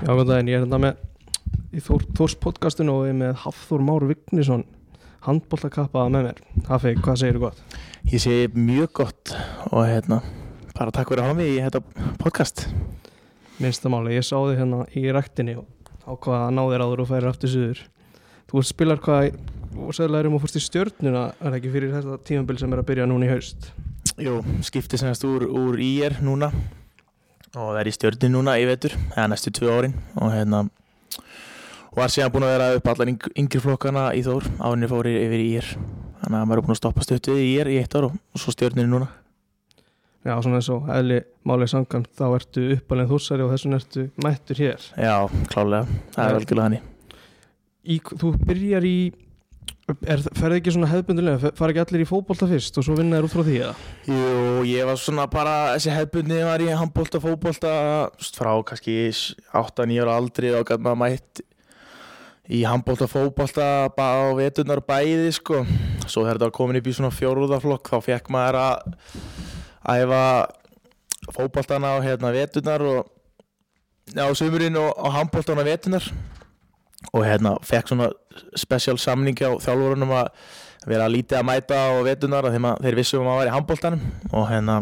[0.00, 3.34] Já, góðan daginn, ég er hérna með í Þór, Þórs podcastinu og ég er með
[3.42, 4.62] Hafþór Már Vignisson
[5.26, 6.40] handbóltakappaða með mér.
[6.70, 7.76] Hafi, hvað segir þú gott?
[8.08, 9.34] Ég sé mjög gott
[9.68, 10.22] og hérna,
[10.72, 12.64] bara takk fyrir að hafa mig í þetta podcast.
[13.60, 17.30] Minnstamáli, ég sá þig hérna í ræktinni og ákvaða að ná þér áður og færir
[17.34, 17.86] aftur suður.
[18.48, 19.30] Þú spilar hvað
[19.76, 22.80] og segðlega erum að fórst í stjörnuna er það ekki fyrir þetta tímabil sem er
[22.80, 23.72] að byrja núna í haust?
[24.16, 26.54] Jú, skipti semast úr, úr IR núna
[27.58, 29.94] og er í stjörnin núna í vetur, eða næstu tvö árin.
[30.20, 30.64] Og hérna
[31.96, 34.46] var síðan búin að vera upp allar yng, yngri flokkana í Þór.
[34.62, 35.70] Árinni fóri yfir í IR
[36.20, 38.42] þannig að maður er búin að stoppa stöttið í IR í eitt ár og, og
[38.42, 39.08] svo stjörnin núna.
[40.20, 44.58] Já, svona eins og eðli málið sangam þá ertu uppalinn þúsari og þessum ertu mættur
[44.60, 44.86] hér.
[45.00, 45.14] Já,
[45.48, 46.82] klálega, það er algjörlega hannig.
[47.88, 48.96] í, Þú byrjar í
[49.98, 53.34] ferði ekki svona hefðbundulega fara ekki allir í fótbolta fyrst og svo vinna þér út
[53.34, 53.74] frá því eða?
[54.08, 57.72] Jú, ég var svona bara, þessi hefbundni var í handbólta, fótbolta
[58.36, 61.42] frá kannski 8-9 ára aldri og gæti maður mætt
[62.50, 65.62] í handbólta, fótbolta bara á veturnar bæði sko.
[66.06, 68.74] Svo þegar þetta var komin upp í svona fjóruðaflokk þá fekk maður að
[69.94, 70.24] æfa
[71.30, 73.16] fótboltana á hérna veturnar og
[74.18, 76.10] á sumurinn og á handbóltana veturnar
[77.12, 78.10] og hérna fekk svona
[78.58, 80.30] spesial samning á þjálfurunum að
[80.88, 84.76] vera lítið að mæta á vetunar þegar vissum að maður var í handbóltanum og hérna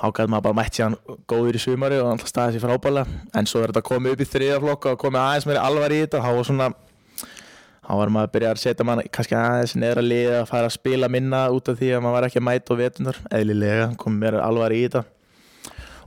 [0.00, 0.96] ágæði maður bara mætt síðan
[1.30, 4.30] góður í sumari og alltaf staðið sér frábælega en svo er þetta komið upp í
[4.32, 6.22] þriðaflokk og komið aðeins meiri alvar í þetta.
[6.24, 6.68] Þá var svona
[7.84, 10.76] þá var maður að byrja að setja mann kannski aðeins neðra lið að fara að
[10.78, 14.24] spila minna út af því að maður var ekki að mæta á vetunar eðlilega, komið
[14.24, 15.04] meira alvar í þetta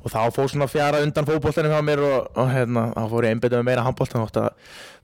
[0.04, 3.36] og þá fór svona fjara undan fókbóltanum hjá mér og, og hérna, þá fór ég
[3.36, 4.32] einbetið með meira handbóltan og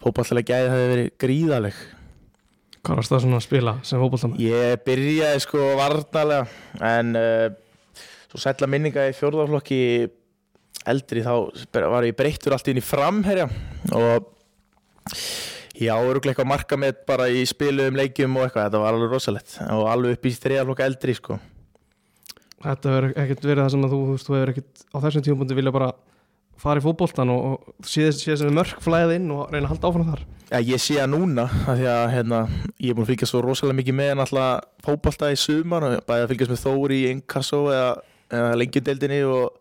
[0.04, 1.84] fókbóltanlega gæði það hefði verið gríðaleg
[2.84, 4.40] Hvað varst það svona að spila sem fótboltamann?
[4.44, 7.46] Ég byrjaði sko varnalega en uh,
[8.28, 9.78] svo sætla minninga í fjórðarflokki
[10.92, 11.32] eldri þá
[11.94, 13.48] var ég breyttur allt inn í framherja.
[13.96, 14.28] Og
[15.80, 19.56] ég áuruglega eitthvað marka með bara í spiluðum leikjum og eitthvað, þetta var alveg rosalett
[19.70, 21.40] og alveg upp í þriðarflokka eldri sko
[22.64, 25.26] Þetta verður ekkert verið það sem að þú, þú veist, þú hefur ekkert á þessum
[25.26, 25.90] tímapunkti vilja bara
[26.64, 29.90] fara í fótboltan og, og sé þess að mörg flæðið inn og reyna að halda
[29.90, 30.22] áfram þar.
[30.54, 32.40] Já, ég sé það núna af því að hérna,
[32.78, 36.26] ég er búin að fylgjast svo rosalega mikið með náttúrulega fótbolta í sumar og bæði
[36.26, 37.90] að fylgjast með Þóri í Inkasso eða,
[38.38, 39.58] eða lengjudeldinni og,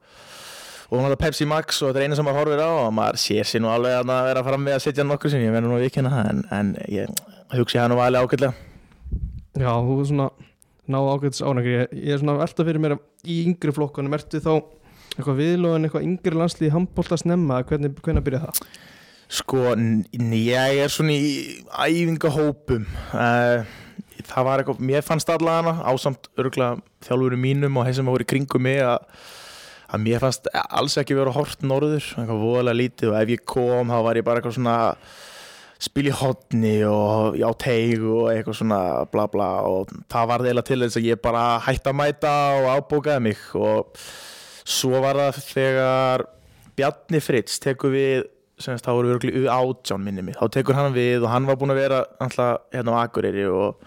[0.92, 3.48] og náttúrulega Pepsi Max og þetta er eina sem maður horfir á og maður sér
[3.48, 5.86] sér nú alveg að vera fram með að setja nokkur sem ég verður nú að
[5.88, 7.22] vikina en, en ég
[7.56, 8.70] hugsi það nú alveg ákveldlega
[9.52, 10.30] Já, þú er svona
[10.90, 14.40] náðu ágætis ánægri ég, ég er svona velta fyrir mér að í yngri flokkunum ertu
[14.42, 14.54] þá
[15.12, 17.60] eitthvað viðlóðin eitthvað yngri landslið handbólta snemma?
[17.68, 18.64] Hvernig, hvernig byrja það?
[19.32, 21.28] Sko, ég er svona í
[21.72, 22.84] æfingahópum.
[23.16, 23.62] Uh,
[24.28, 28.28] það var eitthvað, mér fannst allavega ásamt örgulega þjálfurum mínum og þeir sem voru í
[28.28, 29.06] kringum mig að,
[29.88, 33.12] að mér fannst alls ekki vera hort norður, eitthvað voðalega lítið.
[33.12, 34.76] Og ef ég kom þá var ég bara eitthvað svona
[35.82, 40.66] spil í hodni og á teig og eitthvað svona bla bla og það var þeirra
[40.68, 44.04] til þess að ég bara hætti að mæta og ábókaði mig og
[44.62, 46.24] svo var það þegar
[46.78, 48.28] Bjarni Fritz tekur við
[48.62, 51.58] semst þá voru við örgli átján minni mig þá tekur hann við og hann var
[51.58, 53.82] búin að vera alltaf hérna á Akureyri og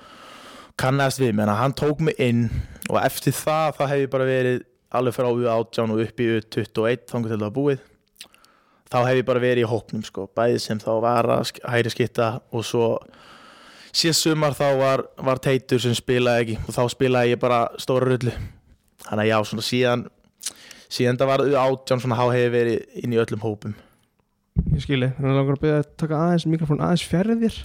[0.75, 2.49] kannast við með hann, hann tók mig inn
[2.89, 4.63] og eftir það það hef ég bara verið
[4.95, 7.91] alveg frá átján og upp í 21 þannig til það búið
[8.91, 12.29] þá hef ég bara verið í hópnum sko, bæði sem þá var að hæri skitta
[12.53, 12.89] og svo
[13.95, 18.09] síðan sumar þá var, var teitur sem spilaði ekki og þá spilaði ég bara stóra
[18.09, 18.33] rullu.
[19.05, 20.05] Þannig að já, svona síðan
[20.95, 23.77] síðan það var átján svona há hefur verið inn í öllum hópum.
[24.71, 27.07] Ég skilji, þannig að langar að byrja að taka aðeins mikrofón aðeins
[27.41, 27.57] þér.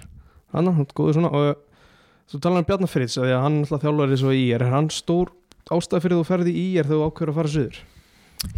[0.51, 1.61] Hann, hann góður svona og
[2.31, 5.31] þú talar um Bjarnar Fritz að hann alltaf þjálfur þessu í er, er hann stór
[5.71, 7.81] ástæð fyrir þú ferði í er þú ákveður að fara söður?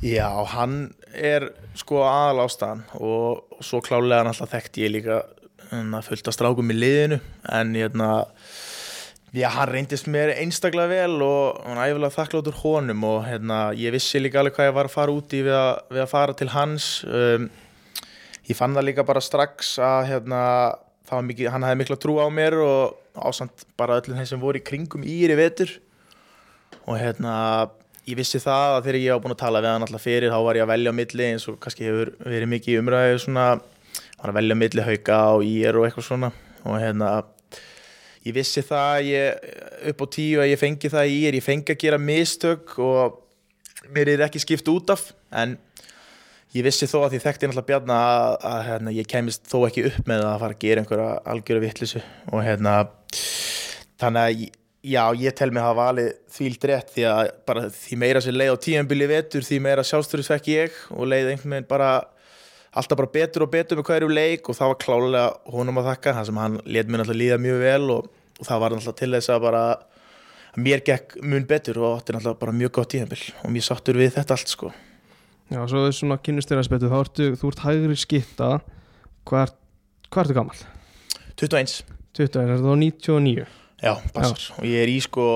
[0.04, 0.76] Já, hann
[1.14, 5.22] er sko aðal ástæðan og, svo klálega alltaf þekkt ég líka
[5.72, 7.18] að fullta strákum í liðinu
[7.52, 8.12] en ég hérna
[9.32, 14.20] Já, hann reyndist mér einstaklega vel og hann æfilega þakkláttur honum og hérna, ég vissi
[14.20, 16.48] líka alveg hvað ég var að fara út í við að, við að fara til
[16.52, 16.88] hans.
[17.08, 17.46] Um,
[18.44, 20.42] ég fann það líka bara strax að hérna,
[21.30, 24.66] mikið, hann hefði mikla trú á mér og ásamt bara öllum þeim sem voru í
[24.68, 25.72] kringum íri vetur
[26.84, 27.32] og hérna
[28.09, 30.39] ég vissi það að þegar ég var búin að tala við hann alltaf fyrir þá
[30.43, 33.47] var ég að velja á milli eins og kannski hefur verið mikið umræðu svona,
[34.19, 36.33] var að velja á milli hauka og ír og eitthvað svona.
[36.66, 37.10] Og hérna
[38.27, 39.51] ég vissi það ég,
[39.93, 43.21] upp á tíu að ég fengi það í er ég fengi að gera mistök og
[43.95, 45.10] mér er ekki skipt út af.
[45.31, 45.57] En
[46.57, 49.87] ég vissi þó að því þekkti náttúrulega bjarna að, að, hérna, ég kemist þó ekki
[49.91, 52.03] upp með að fara að gera einhverja algjöru vittlisu
[52.33, 52.75] og hérna
[54.03, 54.45] þannig að
[54.82, 58.34] já ég tel mig að hafa valið þvíld rétt því að bara því meira sem
[58.34, 61.92] leið á tíanbili vetur því meira sjálfstöru svekk ég og leið einhvern veginn bara
[62.72, 66.16] alltaf bara betur og betur með hverju leik og það var klálega honum að þakka
[66.18, 69.10] það sem hann let mér náttúrulega líða mjög vel og, og það var náttúrulega til
[69.14, 73.22] þess að bara að mér gekk mun betur og átti náttúrulega bara mjög gott tíðanbill
[73.38, 74.72] og mér sáttur við þetta allt sko
[75.52, 78.52] Já, svo er svona kynnustýraspettu þá ertu, þú ert hægri skitta
[79.28, 79.58] hvað er,
[80.22, 80.62] ertu gammal?
[81.36, 81.82] 21,
[82.16, 83.50] 20, er það 99?
[83.82, 85.26] Já, passar og ég er í sko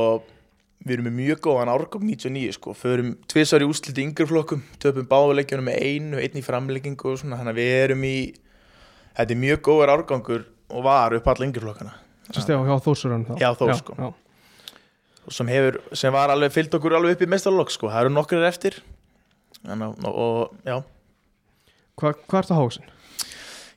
[0.87, 5.09] við erum með mjög góðan árgók 99 sko, förum tvisar í úsliti yngri flokkum, töpum
[5.11, 8.17] báðuleikjunum með einu, einn í framleggingu og svona, þannig að við erum í
[9.17, 11.95] þetta er mjög góður árgangur og var upp alla yngri flokkana.
[12.31, 13.35] Sérst já, hjá Þórsurinn þá.
[13.41, 13.97] Já, Þór, já, sko.
[13.99, 14.09] já.
[15.27, 18.15] og sem hefur, sem var alveg fyllt okkur alveg upp í mestarlokk sko, það eru
[18.15, 18.79] nokkrir eftir.
[19.67, 20.77] Þannig, að- og, já.
[21.97, 22.91] Hva, Hvað ertu hásin?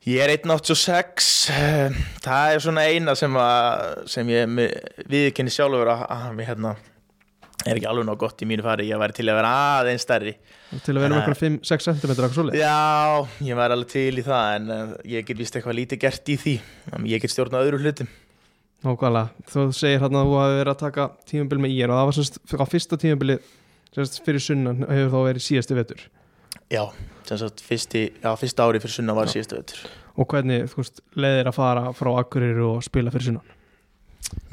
[0.10, 4.56] Ég er 1.86 eh, Það er svona eina sem, að, sem ég
[5.12, 6.72] viðkynni sjálfur að, að mér hérna.
[7.68, 10.34] Er ekki alveg nóg gott í mínu fari ég væri til að vera aðeins stærri.
[10.86, 11.20] Til að vera Nei.
[11.20, 15.42] okkur 5-6 cm eitthvað Já, ég væri alveg til í það en uh, ég get
[15.44, 16.58] vist eitthvað lítið gert í því.
[17.12, 18.14] Ég get stjórnað öðru hlutum.
[18.88, 22.10] Nákvæmlega, þú segir hérna að þú hafi verið að taka tímabil með ír og það
[22.10, 23.42] var sérst á fyrsta tímabili
[24.24, 26.08] fyrir sunnan hefur þá verið síðasti vetur
[26.70, 26.84] Já,
[27.26, 29.86] sem sagt fyrsti, já, fyrsta ári fyrir sunna var síðustu vetur.
[30.22, 30.70] Og hvernig
[31.18, 33.56] leiðir að fara frá Akureyri og spila fyrir sunnan?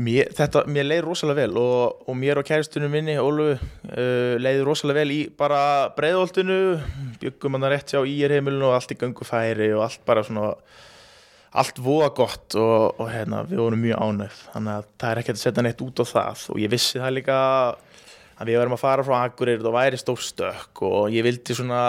[0.00, 4.62] Mér, þetta, mér leið rosalega vel og, og mér og kæristunum minni, Ólu, uh, leið
[4.64, 5.60] rosalega vel í bara
[5.96, 6.58] breiðoltinu,
[7.20, 10.54] byggum hann rétt hjá íerheimilinu og allt í göngufæri og allt bara svona,
[11.60, 15.34] allt voða gott og, og hérna, við vorum mjög ánöð, þannig að það er ekki
[15.34, 17.84] að setja neitt út á það og ég vissi það líka að
[18.44, 21.86] við varum að fara frá Akureyri og það væri stór stökk og ég vildi svona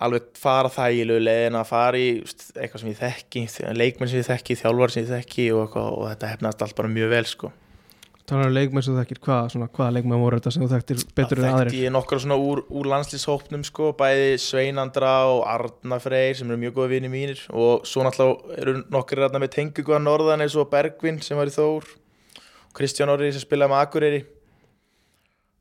[0.00, 3.46] alveg fara þægilegu leiðin að fara í eitthvað sem ég þekki,
[3.76, 7.12] leikmenn sem ég þekki, þjálfar sem ég þekki og, og þetta hefnast allt bara mjög
[7.12, 7.52] vel sko.
[8.30, 11.00] Það er leikmenn sem þú þekkir, hvað, svona, hvaða leikmenn voru þetta sem þú þekktir
[11.18, 15.40] betur en Það aðrir þekkti ég nokkra svona úr, úr landslýshópnum sko, bæði Sveinandra og
[15.50, 19.56] Arna Freyr sem eru mjög góða vini mínir og svo náttúrulega eru nokkri ræðna með
[19.56, 23.74] tengu góða norðan eins og Bergvin sem var í Þór og Kristján Orri sem spilaði
[23.74, 24.22] með Akureyri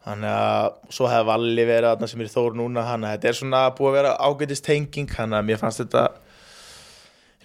[0.10, 3.32] þannig að svo hefði Valli verið þarna sem er í Þór núna þannig að þetta
[3.32, 6.06] er svona búið að vera ágætist tenging þannig að mér fannst þetta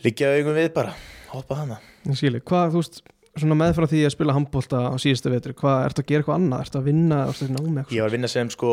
[0.04, 0.94] liggja augum við bara.
[1.34, 3.02] Hoppa hana Ég skilji, hvað, þú veist,
[3.40, 6.64] svona meðfram því að spila handbólta á síðustu vetri, hvað, ertu að gera eitthvað annað,
[6.66, 8.72] ertu að vinna, ertu að ná með eitthvað Ég var að vinna sem sko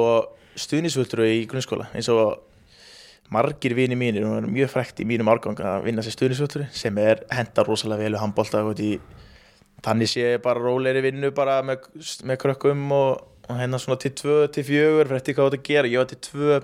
[0.62, 2.42] stuðnisvöldur í grunnskóla eins og
[3.32, 6.68] margir vini mínir og það er mjög frækt í mínum árgang að vinna sem stuðnisvöldur
[6.76, 8.64] sem er henda rosalega vel við handbólta
[9.82, 11.88] þannig sé ég bara róleiri vinnu bara með,
[12.28, 15.92] með krökkum og, og hérna svona til tvö, til fjögur fyrir eftir hvað þetta gera,
[15.92, 16.62] ég var til tvö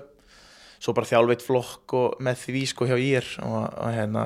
[0.78, 4.24] svo bara þjálfveit flokk og með því sko hjá ír og, og hérna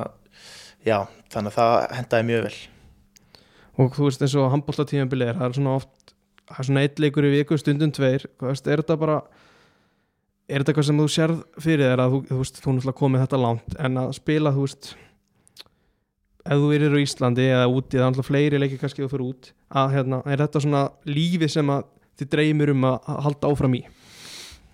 [0.87, 0.99] já,
[1.32, 2.56] þannig að það hendaði mjög vel.
[3.82, 6.12] Og þú veist eins og handbólta tímabilið er, það er svona oft,
[6.50, 9.23] það er svona eitt leikur í viku, stundum tveir, veist, er þetta bara,
[10.49, 13.25] er þetta eitthvað sem þú sérð fyrir þér að þú, þú veist, þú náttúrulega komið
[13.25, 14.93] þetta langt, en að spila, þú veist,
[16.43, 19.29] ef þú erir á Íslandi eða úti, það er náttúrulega fleiri leikir kannski þú fyrir
[19.31, 21.88] út, að hérna, er þetta svona lífið sem að
[22.20, 23.82] þið dreymir um að halda áfram í?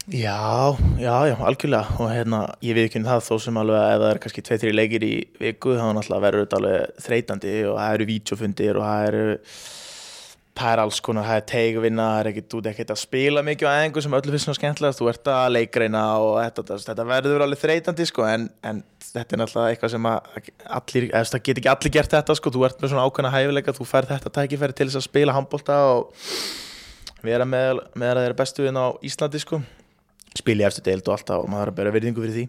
[0.08, 3.98] Já, já, já, algjörlega og hérna, ég við ekki það þó sem alveg að ef
[4.00, 7.96] það er kannski 2-3 leikir í viku þá náttúrulega verður þetta alveg þreytandi og það
[7.96, 9.26] eru vídeofundir og það eru
[10.58, 13.42] það er alls konar, það er teigvinna það er ekkit, þú ert ekkert að spila
[13.46, 16.78] mikið á aðeingu sem öllu finnst svona skemmtilegast, þú ert að leikreina og þetta, þetta,
[16.86, 21.44] þetta verður alveg þreytandi sko, en, en þetta er náttúrulega eitthvað sem allir, eða það
[21.50, 24.34] get ekki allir gert þetta sko, þú ert með svona ákveðna hæfileika, þú fær þetta
[24.40, 26.24] tækifæri til þess að spila handbólta og
[27.24, 29.60] vera með, með að þeirra bestu inn á Íslandi sko.
[30.38, 32.46] Spila í eftir deild og allt það og maður er að bera virðingu fyrir því.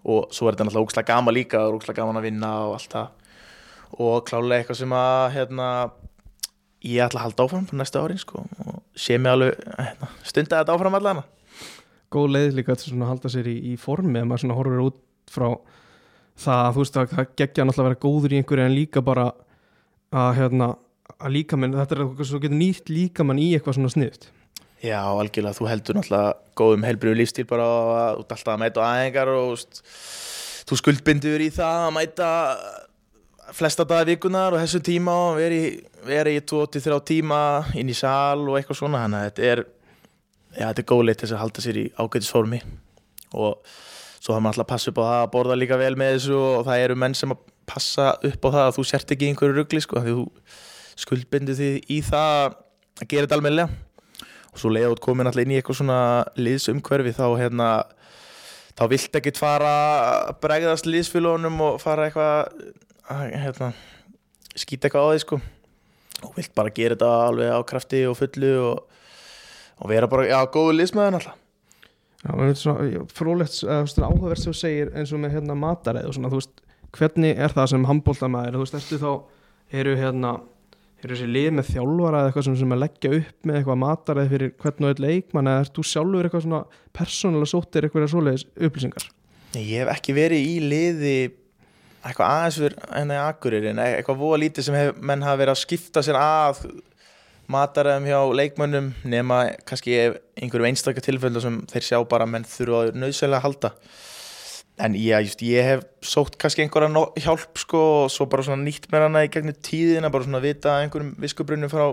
[0.00, 2.94] Og svo er þetta náttúrulega ógslag gama líka og ógslag gaman að vinna og allt
[2.94, 3.10] það.
[4.00, 5.66] Og klálega eitthvað sem að hérna,
[6.86, 8.44] ég ætla að halda áfram på næsta árin sko.
[8.66, 11.26] Og sé mig alveg hérna, stunda þetta áfram allana
[12.10, 14.96] Góð leið líka að halda sér í, í formi, ef maður horfir út
[15.30, 15.46] frá
[16.34, 19.02] það, að þú veist, að það geggja náttúrulega að vera góður í einhverju en líka
[19.06, 19.26] bara
[20.10, 20.68] að hérna,
[21.18, 24.28] að líkamann, þetta er eitthvað svo getur nýtt líkamann í eitthvað svona sniðt.
[24.80, 27.66] Já, algjörlega, þú heldur náttúrulega góðum helbriðu lífstíl bara
[28.14, 29.82] ert alltaf að mæta aðengar og veist,
[30.70, 32.28] þú skuldbindur í það að mæta
[33.56, 37.40] flesta dagar vikunar og þessum tíma og veri, í 23 tíma
[37.76, 39.62] inn í sal og eitthvað svona þannig að þetta er,
[40.54, 42.62] já, þetta er góð leitt þess að halda sér í ágætisformi
[43.36, 43.76] og
[44.20, 46.40] svo har maður alltaf að passa upp á það að borða líka vel með þessu
[46.40, 49.56] og það eru menn sem að passa upp á það að þú sért ekki einhverju
[49.60, 50.26] ruggli sko, því þú
[51.00, 52.56] skuldbindur því í það
[53.00, 53.78] að gera þetta almennilega.
[54.50, 56.00] Og svo út komin alltaf inn í eitthvað svona
[56.38, 57.68] liðsumhverfi þá hérna
[58.78, 59.72] þá vilt ekkit fara
[60.28, 62.54] að bregðast liðsfélónum og fara eitthvað
[63.10, 63.72] að hérna,
[64.54, 65.40] skýta eitthvað á því sko.
[66.26, 69.04] Og vilt bara gera þetta alveg á krafti og fullu og,
[69.80, 71.38] og vera bara, já, góðu liðsmaður alltaf
[72.20, 76.10] Já, en þetta er svona svona áhugavert sem þú segir eins og með hérna mataræð
[76.10, 76.58] og svona, þú veist,
[76.98, 79.12] hvernig er það sem handbóltamæður, þú veist, ertu þá,
[79.80, 80.32] eru hérna,
[81.00, 84.32] eru þessi lið með þjálfara eða eitthvað sem, sem að leggja upp með eitthvað mataræð
[84.34, 86.62] fyrir hvern og einn leikmann eða ert þú sjálfur eitthvað svona
[86.96, 89.06] persónulega sóttir eitthvað svoleiðis upplýsingar?
[89.56, 91.16] Ég hef ekki verið í liði
[92.00, 95.54] eitthvað aðeins fyrir enn að akkurir en eitthvað voða lítið sem hef, menn hafa verið
[95.54, 96.62] að skipta sér að
[97.50, 99.96] mataræðum hjá leikmönnum nema kannski
[100.38, 103.72] einhverjum einstakar tilfellum sem þeir sjá bara menn þurfa að nöðsælega halda
[104.80, 108.88] en já, just, ég hef sótt kannski einhverja no- hjálp sko og svo bara nýtt
[108.92, 111.88] mér hana í gegnum tíðina bara svona vita einhverjum viskubrunum frá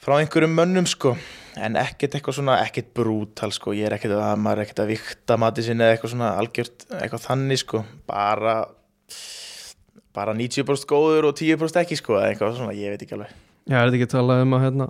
[0.00, 1.16] frá einhverjum mönnum sko.
[1.56, 4.90] En ekkert eitthvað svona, ekkert brútal sko, ég er ekkert að, maður er ekkert að
[4.92, 8.56] vikta mati sinni eða eitthvað svona algjört eitthvað þannig sko, bara
[10.16, 13.34] bara 90% góður og 10% ekki sko, eða eitthvað svona, ég veit ekki alveg.
[13.66, 14.86] Já, er þetta ekki að tala um að hérna,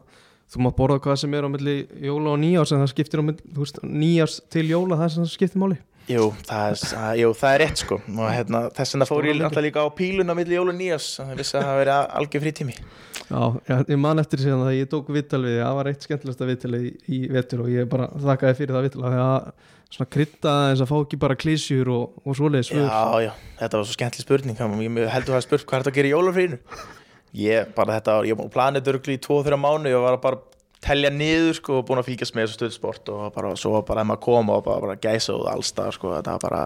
[0.53, 1.77] þú mátt borða hvað sem er á milli
[2.07, 5.15] jóla og nýjárs en það skiptir á milli, þú veist, nýjárs til jóla það er
[5.17, 5.79] sem það skiptir máli.
[6.07, 7.97] Jú, það er, að, jú, það er rétt sko.
[8.15, 11.41] Og hérna, þess vegna fór ég alltaf líka á píluna milli jól og nýjas, þannig
[11.43, 12.77] að að það veri algjör frítími.
[13.27, 13.41] Já,
[13.91, 16.93] ég man eftir síðan að ég tók vittal við það var eitt skemmtilegsta vittalið í,
[17.11, 19.49] í vetur og ég bara þakkaði fyrir það vittal að
[19.97, 22.87] svona kryddaði eins að fá ekki bara klísjur og, og svoleiðis svör.
[22.87, 25.93] Já, já, þetta var svo skemmtileg spurning ég heldur að hafa spurt hvað er þetta
[25.93, 26.59] að gera í jólafrínu
[27.37, 31.11] ég bara þetta ég var planið örgli í 2-3 mánu, ég var bara að telja
[31.13, 34.25] niður sko og búin að fylgjast með þessu stöðsport og bara svo bara að maður
[34.27, 36.65] koma og bara, bara gæsa og allstað sko, þetta var bara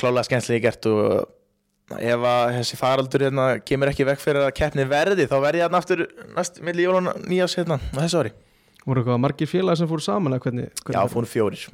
[0.00, 4.86] klálega skemmtilega gert og ef að þessi faraldur hérna kemur ekki vekk fyrir að keppni
[4.88, 6.04] verði þá verði ég hérna aftur
[6.36, 8.34] næst milli jól og nýjás hérna þessu ári
[8.82, 11.66] Voru eitthvað margir félagi sem fóru saman hvernig, hvernig Já, fórum fjórir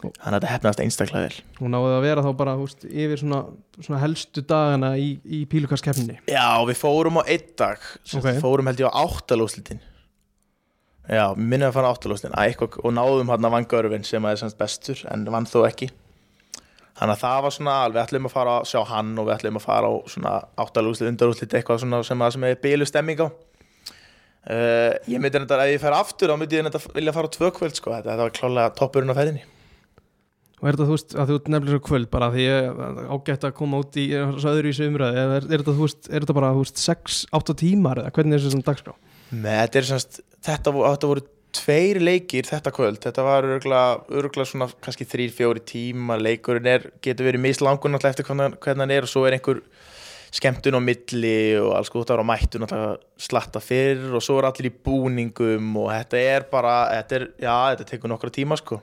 [0.00, 3.40] Þannig að þetta hefnast einstaklega vel Hún náði að vera þá bara húst, yfir svona,
[3.80, 6.20] svona helstu dagana í, í pílukarskeppninni.
[6.30, 8.20] Já, við fórum á einn dag Ok.
[8.20, 8.38] okay.
[8.40, 9.82] fórum held ég á áttalúslitin
[11.10, 14.40] Já, minnum að fara á áttalúslitin og náðum hann að vann Görvin sem að er
[14.44, 15.90] semst bestur en vann þó ekki.
[17.00, 19.58] Þannig að það var svona, við ætlum að fara að sjá hann og við ætlum
[19.58, 23.28] að fara á svona áttalúslit, undarúslit eitthvað svona sem að sem er bílu stemming á.
[24.40, 27.34] Uh, Ég myndi þetta, ef ég fer aftur þá myndi ég þetta vilja fara á
[27.34, 29.42] tvö kvöld sko, þetta, þetta var klálega toppurinn á ferðinni.
[30.60, 32.80] Og er þetta þú veist að þú nefnilega kvöld bara því ég
[33.16, 36.24] ágætt að koma út í öðru í þessu umræði er, er, þetta, þú veist, er
[36.24, 38.96] þetta bara þú veist 6-8 tímar eða hvernig er þessu svona dagskrá?
[39.30, 44.68] Nei, þetta er semst, þetta, þetta voru tveir leikir þetta kvöld, þetta var örgulega svona
[44.82, 46.18] kannski þrýr, fjóri tíma.
[46.20, 49.62] Leikurinn er, getur verið mislangur náttúrulega eftir hvernig, hann er og svo er einhver
[50.30, 54.46] skemmtun á milli og alls gótt ára á mættu náttúrulega slatta fyrir og svo er
[54.50, 58.78] allir í búningum og þetta er bara, þetta er, já, þetta tekur nokkra tíma sko.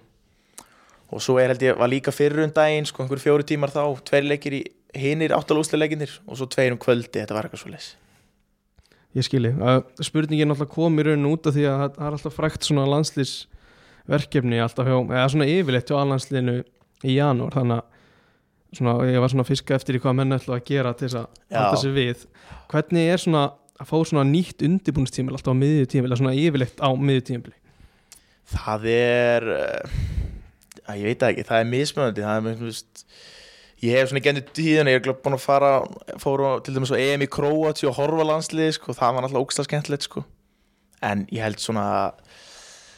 [1.07, 3.85] Og svo er held ég, var líka fyrir um daginn sko, einhver fjóri tímar þá,
[4.09, 4.65] tveir leikir í
[4.97, 7.93] hinir áttalúslega leikinir og svo tveir um kvöldi, þetta var eitthvað svo leys
[9.17, 9.51] Ég skilji,
[10.05, 14.59] spurningin alltaf kom í rauninu út af því að það er alltaf frækt svona landslýsverkefni
[14.61, 16.57] alltaf hjá, eða svona yfirleitt hjá allandsliðinu
[17.07, 20.59] í janúar þannig að svona, ég var svona að fiska eftir í hvað menn ætla
[20.59, 22.27] að gera til þess að halda sig við.
[22.69, 23.45] Hvernig er svona
[23.77, 27.57] að fá svona nýtt undirbúinistímil alltaf á miðjutímil eða svona yfirleitt á miðjutímili
[28.47, 29.97] Það er uh,
[30.87, 33.03] að ég veit ekki, það er mismunandi það er veist
[33.83, 35.71] ég hef svona genið tíðan, ég er glöð búin að fara
[36.21, 39.69] fóru til dæmis á EM í Króati og horfa landslið, sko, það var náttúrulega ógstlega
[39.69, 40.23] skemmtilegt, sko,
[41.05, 41.87] en ég held svona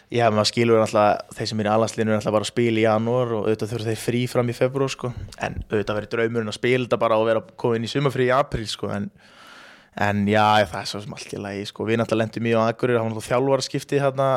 [0.09, 2.79] ég hef maður skilur náttúrulega, þeir sem er í alhansliðinu er náttúrulega bara að spila
[2.79, 6.53] í janúar og auðvitað þurfa þeir frí fram í februar, sko, en auðvitað verið draumurinn
[6.53, 9.11] að spila þetta bara og vera komin í sumafrí í april, sko, en
[9.99, 12.61] en já, það er svo sem allt í lagi, sko, við náttúrulega lendum í á
[12.69, 14.27] Akureyri, það var náttúrulega þjálfaraskipti hérna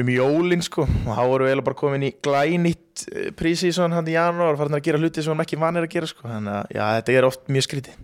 [0.00, 3.04] um jólin sko og þá voru við eiginlega bara komin í glænýtt
[3.38, 6.26] prísísson hann í janúar farin að gera hluti sem hann ekki vanir að gera sko
[6.26, 8.00] þannig að já, þetta er oft mjög skrítið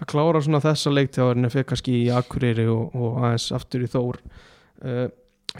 [0.00, 4.20] það klára svona þessa leiktjáðurinn fyrir kannski í Akureyri og, og aðeins aftur í Þór
[4.20, 5.06] uh,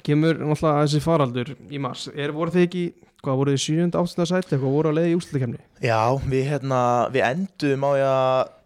[0.07, 2.85] kemur náttúrulega þessi faraldur í mars er, voru þið ekki,
[3.25, 3.91] hvað voru þið 7.
[4.05, 4.29] 8.
[4.29, 6.81] sæti eitthvað voru á leiði í úslutakefni Já, við hérna,
[7.17, 8.57] við endum á að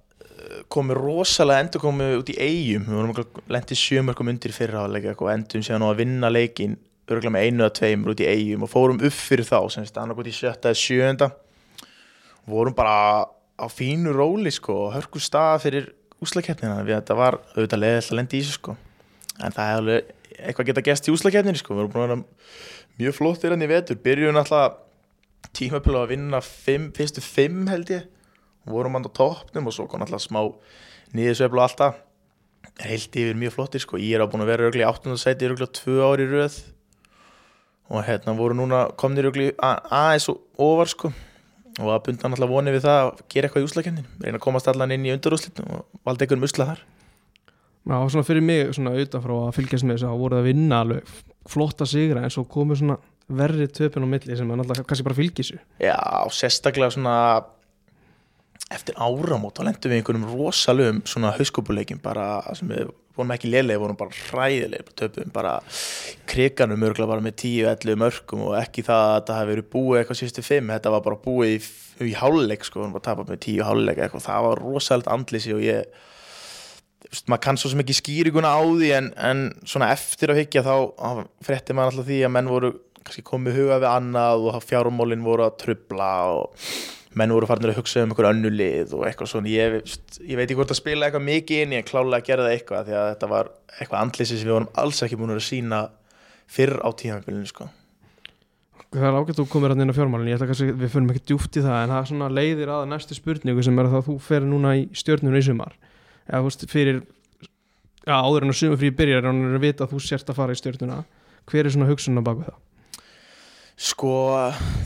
[0.72, 5.62] komi rosalega endur komi út í eigum við vorum lendið sjömörkum undir fyrra og endum
[5.62, 9.00] síðan á að vinna leikin örgulega með einu eða tveimur út í eigum og fórum
[9.04, 11.30] upp fyrir þá sem við annað út í sjötta eða sjönda
[12.46, 15.90] vorum bara á fínu róli sko og hörku stað fyrir
[16.24, 18.76] úslakeppnina við þetta var auðvitað leðilega að lenda í þessu sko.
[19.42, 21.74] En það er alveg eitthvað geta gæst í úslakeppninu sko.
[21.74, 24.00] Við vorum búin að vera mjög flottir enn í vetur.
[24.04, 24.80] Byrjun alltaf
[25.54, 28.08] tímapil að vinna fimm, fyrstu fimm held ég
[28.68, 30.40] vorum hann á toppnum og svo kom alltaf smá
[31.14, 32.00] nýðisveiflu og alltaf
[32.82, 34.00] heilt yfir mjög flottir sko.
[34.00, 35.14] Ég er á búin að vera örgli í 8.
[35.20, 36.56] sæti örgli á tvö ári í röð.
[37.92, 41.12] Og hérna voru núna komnir örgli aðeins og ofar sko.
[41.82, 44.68] Og að bunda alltaf vonið við það að gera eitthvað í úslakefnin reyna að komast
[44.70, 46.84] allan inn í undarúslitum og valda einhverjum usla þar.
[47.84, 50.78] Já, svona fyrir mig svona auðvitað frá að fylgjast með þess að voru að vinna
[50.80, 51.10] alveg
[51.50, 52.96] flotta sigra en svo komu svona
[53.28, 55.98] verri töpun á milli sem er náttúrulega kannski bara fylgisu Já,
[56.32, 57.16] sérstaklega svona
[58.72, 63.78] eftir áramót þá lendum við einhverjum rosalum svona hauskópuleikim bara sem við vorum ekki lélega,
[63.78, 65.52] vorum bara hræðilega bara töpum bara
[66.30, 70.20] kriganum örgulega bara með 10-11 mörgum og ekki það að þetta hafi verið búið eitthvað
[70.20, 71.60] síðustu fimm, þetta var bara búið í,
[72.08, 75.54] í háluleik sko, við vorum bara tapað með 10 háluleik eitthvað, það var rosalegt andlisi
[75.54, 76.02] og ég
[77.28, 80.74] maður kann svo sem ekki skýringuna á því en, en svona eftir að hyggja þá
[81.44, 82.72] frétti maður alltaf því að menn voru
[83.28, 86.70] komið huga við annað og fjármólin voru að trubla og
[87.18, 89.76] menn voru farinir að hugsa um einhver önnu lið og eitthvað svona, ég,
[90.24, 92.88] ég veit ekki hvort að spila eitthvað mikið inn, ég klálega að gera það eitthvað
[92.88, 95.80] því að þetta var eitthvað andlisi sem við vorum alls ekki búin að sína
[96.54, 97.70] fyrr á tímafélinu sko.
[98.94, 101.14] Það er ágætt að þú komir hann inn á fjármálinn ég ætla kannski, við fyrir
[101.14, 104.04] ekki djúft í það en það er svona leiðir að næstu spurningu sem er að
[104.06, 105.74] þú fer núna í stjórnuna í sumar
[106.28, 107.00] eða þú veist, fyrir
[108.04, 110.60] já, áður en að sumafrí byrjar en að vita að þú sért að fara í
[110.60, 111.00] stjórnuna
[111.50, 112.60] hver er svona hugsunna bak við það?
[113.74, 114.14] Sko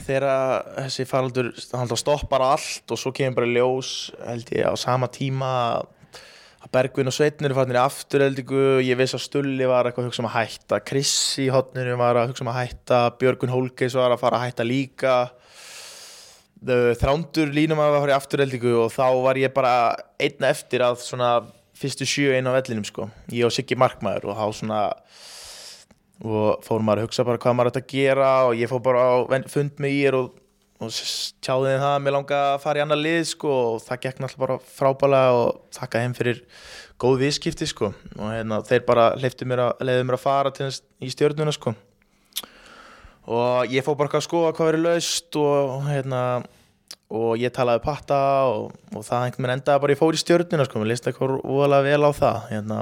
[0.07, 1.51] þegar þessi faraldur
[1.99, 5.51] stoppar allt og svo kemur bara ljós held ég á sama tíma
[6.59, 10.09] að Bergvin og Sveitnir er farinir í afturheldingu, ég veist að Stulli var eitthvað að
[10.09, 13.95] hugsa um að hætta, Chris í hotninu var að hugsa um að hætta, Björgun Hólkeis
[13.95, 15.13] var að fara að hætta líka.
[16.59, 19.73] Þrándur línum að fara í afturheldingu og þá var ég bara
[20.19, 21.31] einna eftir að svona
[21.79, 24.81] fyrstu sjö einu á vellinum sko, ég og Siggi Markmaður og þá svona
[26.19, 29.03] og fór maður að hugsa bara hvað maður ætti að gera og ég fór bara
[29.07, 29.15] á
[29.51, 30.33] fund með ír og,
[30.83, 30.91] og
[31.45, 34.43] tjáði það að mér langa að fara í annar lið sko og það gekk náttúrulega
[34.43, 36.43] bara frábæla og þakka heim fyrir
[36.99, 37.93] góð viðskipti sko.
[38.17, 41.55] Og hérna, þeir bara leiftu mér að, leiði mér að fara til þess í stjórnuna
[41.55, 41.75] sko.
[43.29, 46.23] Og ég fór bara að skoða hvað verið laust og hérna
[47.09, 50.65] og ég talaði patta og, og það einhvern veginn endaði bara ég fór í stjórnuna
[50.67, 52.79] sko, mér listi eitthvað óalega vel á það hérna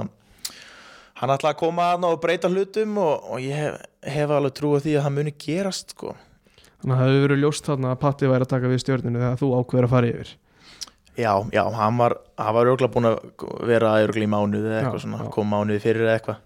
[1.18, 4.84] hann ætlaði að koma að og breyta hlutum og, og ég hef, hef alveg trúið
[4.86, 6.14] því að það muni gerast sko.
[6.78, 9.40] Þannig að það hefur verið ljóst þarna að Patti væri að taka við stjórninu þegar
[9.40, 10.34] þú ákveður að fara yfir.
[11.18, 13.16] Já, já, hann var, hann var örgulega búin að
[13.66, 16.44] vera örgulega í mánuði eða eitthvað svona, kom mánuði fyrir eða eitthvað.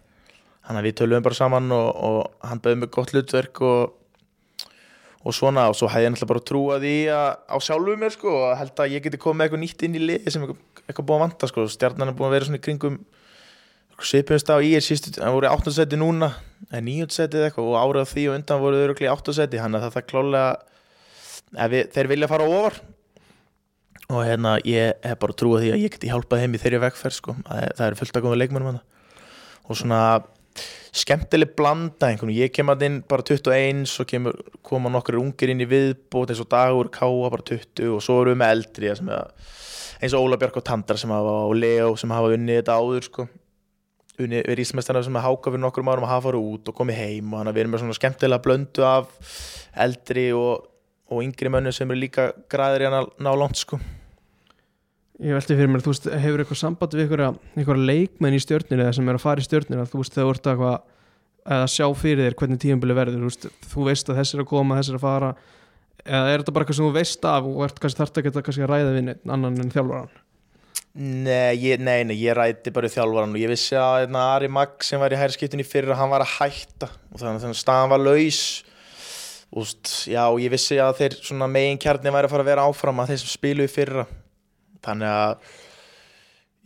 [0.63, 4.71] Þannig að við töluðum bara saman og, og hann bauði mig gott hlutverk og,
[5.21, 8.33] og svona og svo hefði ég náttúrulega bara trúið því að á sjálfu mér sko
[8.39, 11.19] og held að ég geti komið eitthvað nýtt inn í lið sem eitthvað, eitthvað búin
[11.19, 12.97] að vanta sko, stjarnan er búin að vera svona í kringum
[14.01, 15.75] svipumst á í er sístu, það voru 8.
[15.77, 16.33] seti núna
[16.73, 17.09] en 9.
[17.13, 19.37] setið eitthvað og árið á því og undan voru þau í 8.
[19.37, 22.79] seti hann að það klálega við, þeir vilja fara ofar
[24.13, 27.19] og hérna ég hef bara trúið því að ég geti hjálpað þeim í þeirri vegferð
[27.19, 28.81] sko, það, það er fullt að koma leikmennum
[29.63, 30.01] og svona
[30.93, 35.63] skemmtileg blanda einhvern ég kem að inn bara 21 og kemur, koma nokkur ungir inn
[35.65, 40.17] í viðbót eins og dagur, káa bara 20 og svo eru við með eldri eins
[40.17, 43.29] og Óla Björk og Tandar sem hafa og Leo sem hafa unnið þetta áður sko
[44.31, 47.33] við rísmestarna sem að háka fyrir nokkrum árum að hafa farið út og komið heim
[47.33, 49.33] og þannig að við erum með svona skemmtilega blöndu af
[49.87, 50.69] eldri og,
[51.13, 53.81] og yngri mönnu sem eru líka græðir í að ná, langt sko.
[55.23, 58.97] Ég veldi fyrir mér, þú veist, hefur eitthvað samband við einhverja leikmenn í stjórninu eða
[58.97, 60.63] sem er að fara í stjórninu, þú veist, þegar þú ert að,
[61.59, 64.49] að sjá fyrir þér hvernig tíumbili verður þú veist, þú veist að þess er að
[64.51, 65.35] koma, þess er að fara
[66.03, 68.43] eða er þetta bara eitthvað sem þú veist af og ert kannski þarft að geta
[68.47, 70.22] kannski að ræða við annan en þjálfvaran
[70.93, 74.51] Nei, ég, nei, nei, ég ræti bara í þjálfvaran og ég vissi að einna, Ari
[74.53, 78.03] Magg sem var í hæri fyrir hann var að hætta og þannig að staðan var
[78.03, 78.43] laus.
[79.53, 79.69] Og
[80.09, 81.17] já, ég vissi að þeir
[81.49, 84.07] megin kjarni væri að fara að vera áfram að þeir sem spilu í fyrra.
[84.85, 85.35] Þannig að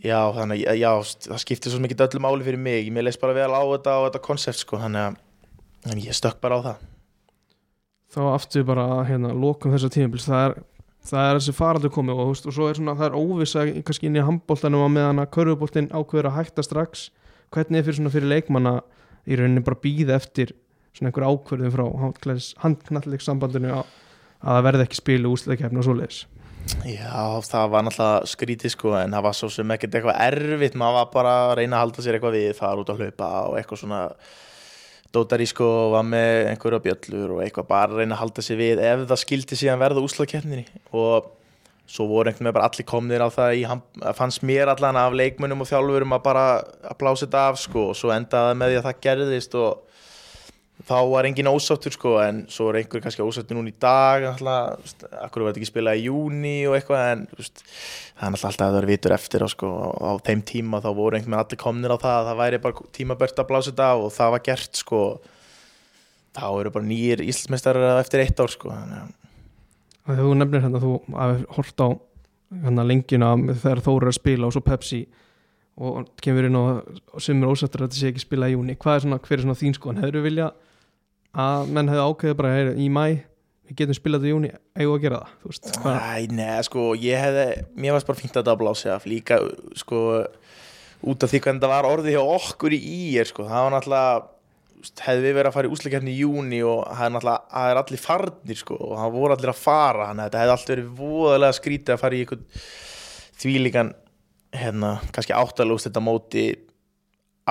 [0.02, 0.90] já, þannig að já,
[1.26, 4.06] það skiptir svo mikið öllu máli fyrir mig, ég leist bara vel á þetta og
[4.08, 5.18] þetta konsept sko, þannig að
[5.86, 6.86] þannig ég stökk bara á það.
[8.16, 10.58] Þá aftur bara hérna, lókum þessa tímabils, það er
[11.06, 14.18] það er þessi faraldur komið og, og svo er svona, það er óvisa kannski inn
[14.18, 17.08] í handbóltanum á meðan að körfubóltin ákveður að hætta strax.
[17.54, 18.78] Hvernig er fyrir svona fyrir leikmanna
[19.26, 20.54] í rauninni bara býða eftir
[20.96, 21.84] svona einhver ákverðum frá
[22.62, 23.92] handknalleg sambandinu að,
[24.40, 26.24] að það verði ekki spilu úsleikefni og svo leiðis
[26.86, 30.78] Já, það var náttúrulega skrítið sko en það var svo sem ekkert eitthvað erfitt.
[30.78, 33.58] Maður var bara að reyna að halda sér eitthvað við fara út að hlaupa og
[33.60, 34.00] eitthvað svona
[35.14, 38.82] Dótari sko var með einhverja bjöllur og eitthvað bara að reyna að halda sig við
[38.84, 41.32] ef það skildi síðan verða úslagkeppninni og
[41.86, 43.62] svo voru einhvern veginn bara allir komnir á það í,
[44.18, 46.46] fannst mér allan af leikmunum og þjálfurum að bara
[46.82, 49.85] að blása þetta af sko og svo endaði með því að það gerðist og
[50.86, 55.42] þá var engin ósáttur sko en svo er einhver kannski ósáttur núna í dag akkur
[55.42, 57.62] var þetta ekki spilað í júni og eitthvað en veist,
[58.14, 61.18] það er alltaf að það er vitur eftir og sko á þeim tíma þá voru
[61.18, 64.12] einhvern veginn allir komnir á það að það væri bara tímabört að blása þetta og
[64.14, 65.00] það var gert sko.
[66.36, 68.74] Þá eru bara nýjir íslensmestarar eftir eitt ár sko
[70.06, 71.88] Þegar þú nefnir hérna þú hafið hort á
[72.62, 75.00] hérna lengina þegar þú eru að spila og svo Pepsi
[75.76, 79.00] og kemur inn og sem er ósáttur að þetta sé ekki spila í júni hvað
[79.00, 79.02] er
[79.42, 80.52] svona,
[81.36, 83.02] að menn hefði ákveðið bara heyri, í mæ,
[83.66, 87.44] við getum spilað í júni eigum að gera það, veist Æ, neða, sko, hefði,
[87.76, 89.40] mér varst bara fínt að þetta blási af líka,
[89.76, 90.00] sko,
[91.06, 94.24] út af því hvernig þetta var orðið hjá okkur í ír, sko, það var náttúrulega,
[95.02, 98.60] hefði við verið að fara í úsleikjarni í júni og það er það allir farnir,
[98.60, 101.96] sko, og það voru allir að fara, þannig að þetta hefði allt verið voðalega skrítið
[101.96, 102.44] að fara í einhvern
[103.36, 103.92] þvílíkan,
[104.56, 106.46] hérna, kannski áttalúst þetta móti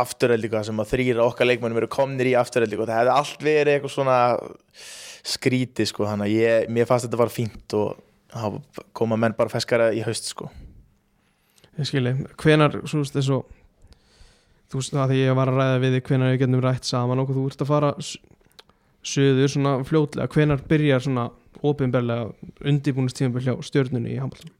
[0.01, 3.73] afturöldingu sem að þrýra okkar leikmennum eru komnir í afturöldingu og það hefði allt verið
[3.77, 4.17] eitthvað svona
[5.25, 8.01] skrítið sko þannig að ég, mér fannst þetta var fínt og
[8.97, 10.49] koma menn bara feskara í haust sko.
[11.79, 13.39] Ég skilji, hvenar svo veist þessu
[14.71, 17.31] þú veist það því ég var að ræða við hvenar við getum rætt saman og
[17.31, 18.17] þú ert að fara s-
[19.05, 20.27] suður svona fljótlega.
[20.33, 21.29] Hvenar byrjar svona
[21.65, 22.29] opinberlega
[22.67, 24.51] undirbúnist tímabil hjá stjörnunni í handbóltum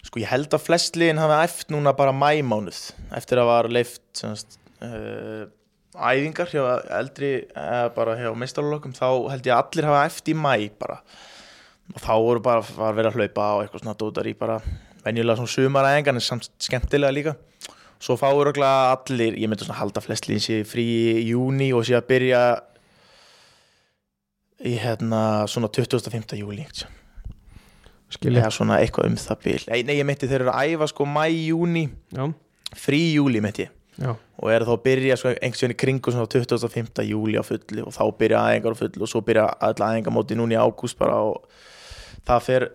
[0.00, 2.78] sko ég held að flest liðin hafi æft núna bara mæmánuð
[3.18, 5.48] eftir að var leift semast, uh,
[5.96, 6.62] æfingar hjá
[7.00, 11.00] eldri eða bara hjá meistarlokkum þá held ég að allir hafi æft í mæ bara.
[11.90, 14.60] Og þá voru bara var verið að hlaupa á eitthvað svona dótar í bara
[15.02, 17.34] venjulega svona sumaræðingar en samt skemmtilega líka.
[18.00, 20.86] Svo fáur örugglega allir, ég myndi svona halda flest liðin sér frí
[21.18, 22.44] í júni og sé að byrja
[24.70, 26.38] í hérna svona 25.
[26.38, 26.64] júli
[28.10, 29.58] skilji, eða svona eitthvað um það bil.
[29.68, 31.84] Nei, nei, ég meinti þeir eru að æfa sko mæ, júni
[32.78, 36.12] frí júli meinti ég já og eru þá að byrja sko einhvers veginn í kringu
[36.14, 37.02] svona 25.
[37.10, 40.56] júli á fulli og þá byrja aðengar á fulli og svo byrja öll aðengamóti núna
[40.56, 41.42] í ágúst bara og
[42.28, 42.66] það fer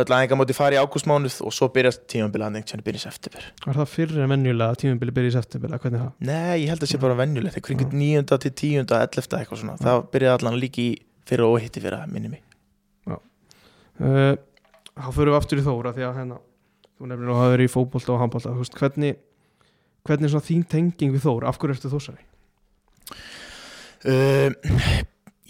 [0.00, 3.80] öll aðengamóti fari í ágústmánuð og svo byrja tímabilið einhvers veginn byrja í september var
[3.82, 6.80] það fyrir en venjulega að tímabili byrja í september eða hvernig það, nei, ég held
[6.80, 8.24] að það sé bara venjulegt það er kringu 9.
[8.46, 8.88] til 10.
[8.96, 9.38] 11.
[9.38, 10.88] eitthvað svona það byrja allan líki
[11.28, 12.42] fyrir og hitti fyrir það minni mig
[14.00, 14.34] uh,
[14.96, 16.40] þá fyrir við aftur í þóra því að hérna,
[16.96, 19.22] þú nefnir að hafa verið í fótbolta og veist, hvernig
[20.04, 22.24] hvernig er svona þín tenging við þóra, af hverju ertu þósari?
[24.04, 24.50] uh,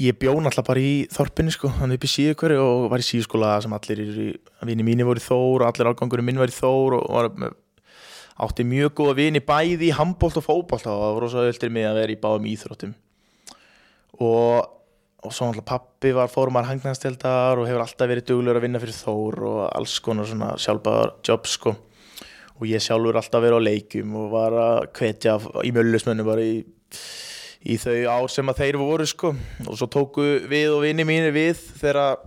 [0.01, 3.07] ég bjó náttúrulega bara í þorpinu sko, hann upp í síðu hverju og var í
[3.07, 4.29] síðuskóla sem allir í,
[4.67, 7.57] vini mínir voru Þór og allir árgangurinn minn var í Þór og var með,
[8.45, 11.87] átti mjög góða vini bæði í handbólt og fótbolt og það var rosa ölltir mig
[11.87, 12.95] að vera í báðum íþróttum.
[14.19, 14.67] Og,
[15.23, 18.99] og svo náttúrulega pappi var fórumar hangnæðanstildar og hefur alltaf verið duglur að vinna fyrir
[18.99, 21.77] Þór og alls konar svona sjálfbæðar jobb sko
[22.55, 26.63] og ég sjálfur alltaf verið á leikjum og var að hvetja í möllusmönnu bara í
[27.65, 29.33] í þau ár sem að þeir voru sko.
[29.65, 32.19] Og svo tóku við og vinni mínir við þegar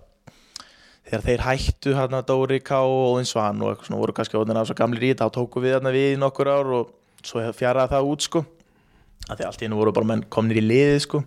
[1.08, 4.60] þegar þeir hættu hérna Dóri K og Óðinn Svan og eitthvað svona voru kannski óðinn
[4.60, 7.44] af svo gamlir í þetta þá tóku við hérna við í nokkur ár og svo
[7.56, 8.44] fjaraði það út sko.
[9.28, 11.22] Að því allt í hennu voru bara menn komnir í liðið sko.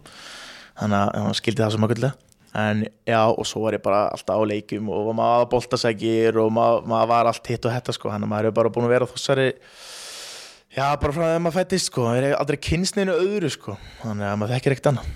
[0.81, 4.41] Þannig að hann skildi það svo makkullega en já og svo var ég bara alltaf
[4.41, 8.11] á leikjum og maður var boltasækir og maður, maður var allt hitt og hetta sko.
[8.11, 9.49] Þannig að maður er bara búin að vera þossari
[10.71, 13.73] Já, bara frá þegar maður fættist sko, það er aldrei kynnsneinu öðru sko,
[14.05, 15.09] þannig að maður þekkir ekkert annað.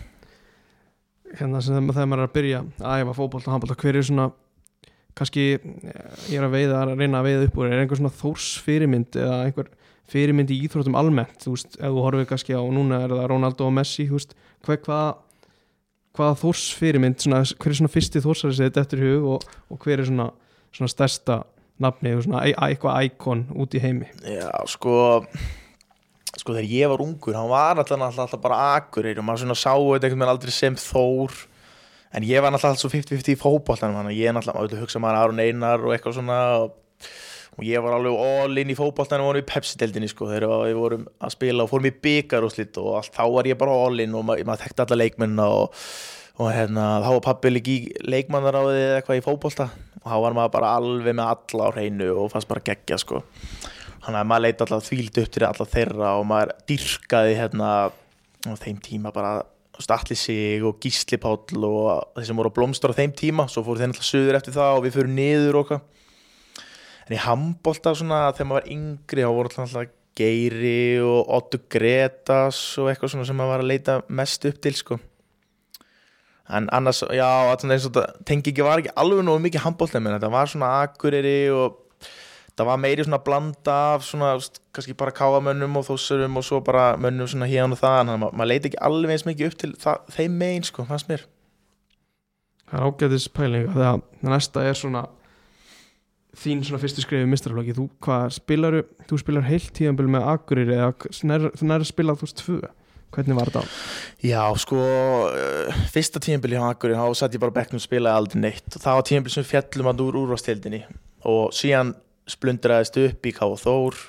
[1.38, 4.26] hérna sem þegar maður er að byrja að æfa fótbolta og handbolta, hver er svona
[5.14, 8.18] kannski, eh, ég er að veiða að reyna að veiða upp úr, er einhver svona
[8.18, 9.70] þórs fyrirmynd eða einhver
[10.10, 13.68] fyrirmynd í íþróttum almennt, þú veist, ef þú horfið kannski á núna er það Ronaldo
[13.68, 14.34] og Messi, þú veist
[14.66, 15.22] hver, hvað,
[16.14, 19.80] hvaða þórs fyrirmynd svona, hver er svona fyrsti þórsari sem þetta eftir hug og, og
[19.82, 20.28] hver er svona,
[20.74, 21.40] svona stærsta
[21.82, 24.06] nafni, svona ei- eitthvað íkon út í heimi?
[24.30, 24.94] Já, sko,
[26.38, 29.58] sko þegar ég var ungur, hann var alltaf, alltaf, alltaf bara akureyri og maður svona
[29.58, 31.34] sá þetta einhvern veginn aldrei sem þór,
[32.14, 35.02] en ég var alltaf svo 50-50 í fótboltanum, þannig að ég er alltaf, maður hugsa
[35.02, 36.76] maður Aron Einar og eitthvað svona og,
[37.54, 40.80] og ég var alveg all in í fótboltanum og vorum í Pepsi-deldinni sko, þegar við
[40.80, 43.78] vorum að spila og fórum í byggar og slitt og allt, þá var ég bara
[43.84, 45.86] all in og maður, maður þekkti alla leikmennina og
[46.42, 49.68] og hérna, þá var pappi líka í leikmannaráði eða eitthvað í fótbolta.
[50.02, 53.22] Og þá var maður bara alveg með alla á hreinu og fannst bara geggja sko.
[54.04, 58.54] Þannig að maður leiti alltaf þvíld upp til alla þeirra og maður dyrkaði hérna á
[58.60, 59.34] þeim tíma bara
[59.74, 63.48] Statli sig og Gísli Páll og þeir sem voru að blómstra á þeim tíma.
[63.50, 65.93] Svo fóru þeir alltaf söður eftir það og við fyrir niður og eitthvað
[67.04, 72.58] en í handbolta svona þegar maður var yngri þá voru alltaf Geiri og Otto Gretas
[72.78, 74.98] og eitthvað svona sem maður var að leita mest upp til sko.
[76.54, 80.50] En annars, já, þetta tengi ekki var ekki alveg nógu mikið handbólta menn þetta var
[80.52, 81.80] svona akureyri og
[82.54, 84.34] það var meiri svona blanda af svona,
[84.76, 88.22] kannski bara káamönnum og þósurum og svo bara mönnum svona hérna og það þannig að
[88.22, 91.26] ma maður leiti ekki alveg eins mikið upp til það, þeim megin, sko, fannst mér.
[92.68, 95.06] Það er ágætis pæling að það næsta er svona
[96.38, 97.88] þín svona fyrstu skrifið mistraflokki þú
[98.34, 102.58] spilaru, þú spilar heilt tíðanbíl með Akureyri eða þú nær að spila þú veist tvö,
[103.14, 103.64] hvernig var þetta?
[104.24, 104.86] Já, sko,
[105.30, 108.70] uh, fyrsta tímabili hjá Akureyri, þá satt ég bara á bekknum og spilaði aldrei neitt
[108.74, 110.82] og það var tímabili sem fjallum að úr úrvastildinni
[111.30, 111.94] og síðan
[112.30, 113.54] splundraðist upp í K.O.
[113.60, 114.00] Þór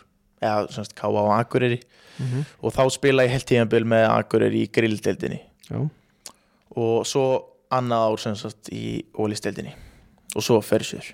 [0.46, 1.28] eða semst K.O.
[1.36, 1.82] Akureyri
[2.16, 2.44] Mm -hmm.
[2.64, 5.90] og þá spilaði ég heilt tímabil með Akureyri í grilldeildinni Já,
[6.76, 7.26] og svo
[7.72, 9.74] annað ár sem sagt í ólisteldinni
[10.36, 11.12] og svo ferðsjör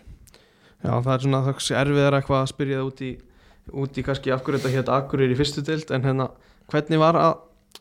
[0.81, 3.11] Já, það er svona er erfiðar eitthvað að spyrja það út í
[3.71, 6.27] út í kannski af hverju þetta hétt Akureyri í fyrstu dild en hérna,
[6.71, 7.33] hvernig var að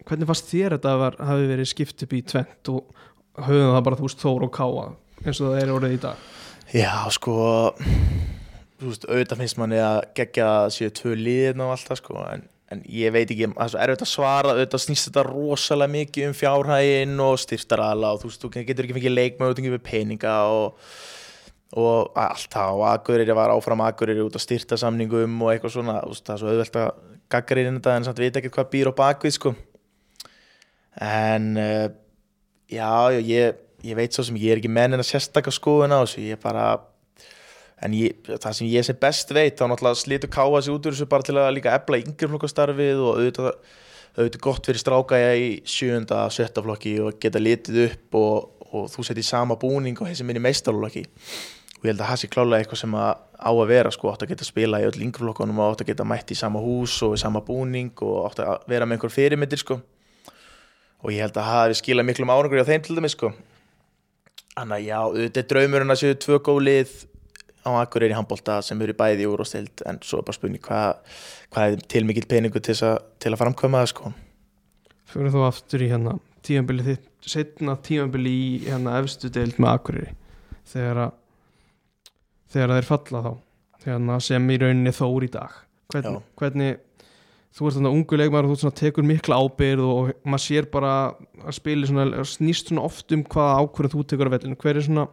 [0.07, 3.01] hvernig fannst þér þetta að hafi verið skipt upp í tvent og
[3.41, 4.87] höfum það bara þú veist Þór og Káa
[5.25, 6.23] eins og það er orðið í dag?
[6.71, 7.35] Já, sko
[8.81, 12.45] þú veist, auðvitað finnst manni að gegja séu tvö liðin og allt það sko en,
[12.73, 16.29] en ég veit ekki, það er svo erfitt að svara auðvitað snýst þetta rosalega mikið
[16.29, 20.37] um fjárhægin og styrtarala og þú veist, þú getur ekki fengið leikmöð út við peninga
[20.55, 20.93] og,
[21.79, 26.01] og allt það og Akureyri var áfram Akureyri út að styrta samningum og eitthvað svona,
[26.03, 26.93] það er svo auðvelt að
[27.31, 29.53] gaggarinn þetta en samt veit ekki hvað býr á bakvið sko.
[31.07, 31.87] En uh,
[32.67, 32.91] já,
[33.23, 36.43] ég, ég veit svo sem ég er ekki mennin að sérstakka skoðun á þessu, ég
[36.43, 36.73] bara
[37.81, 40.97] en ég, það sem ég sem best veit þá náttúrulega slitur káa sig út úr
[40.97, 43.79] þessu bara til að líka ebla yngreflokkastarfið og auðvitað,
[44.19, 49.07] auðvitað gott fyrir strákæja í sjönda, sjötta flokki og geta litið upp og, og þú
[49.07, 51.07] setið sama búning og þessi minni meistarlokki
[51.81, 54.25] og ég held að það sé klálega eitthvað sem að á að vera sko, átt
[54.27, 57.15] að geta spila í öll yngreflokkanum og átt að geta mætt í sama hús og
[57.17, 59.79] í sama búning og átt að vera með einhver fyrirmyndir sko.
[61.01, 63.31] Og ég held að það hefði skilað miklum árangur á þeim til dæmis sko.
[64.53, 66.93] Þannig að já, þetta er draumurinn að séu tvö góð lið
[67.65, 71.17] á Akureyri handbólta sem eru bæði í úrvástild en svo er bara spurning hvað
[71.55, 74.13] hva er til mikill peningu til, a, til að framkvæma það sko.
[75.11, 80.15] Fyrir þú aftur í hérna tímanbili þitt, setna tímanbili í hérna efstu deild með Akureyri
[80.71, 81.20] þegar að
[82.51, 83.33] þegar það er falla þá
[83.81, 85.59] þegar sem í rauninni þór í dag
[85.91, 86.79] hvernig, hvernig
[87.51, 90.95] þú ert þannig ungu leikmar og þú tekur mikla ábyrð og maður sér bara
[91.43, 94.87] að spila svona, snýst svona oft um hvaða ákvörðu þú tekur að vellinu hver er
[94.87, 95.07] svona,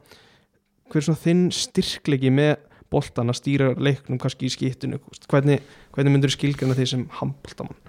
[0.91, 2.55] hver er svona þinn styrklegi með
[2.93, 5.63] boltan að stýra leiknum kannski í skiptinu hvernig,
[5.95, 7.79] hvernig myndur skilgjana því sem handboltamann?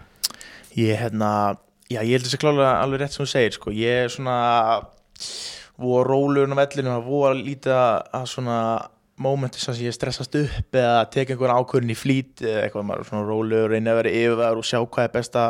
[0.79, 1.31] Ég hérna
[1.89, 3.75] já ég held þessi klálega alveg rétt sem þú segir sko.
[3.75, 4.39] ég er svona
[5.79, 8.59] voru rólurinn á vellinu og voru lítið að svona
[9.19, 13.73] mómenti sem ég stressast upp eða teka einhvern ákvörðin í flít eitthvað maður svona rólur,
[13.73, 15.45] reyna að vera yfirvæður og sjá hvað er besta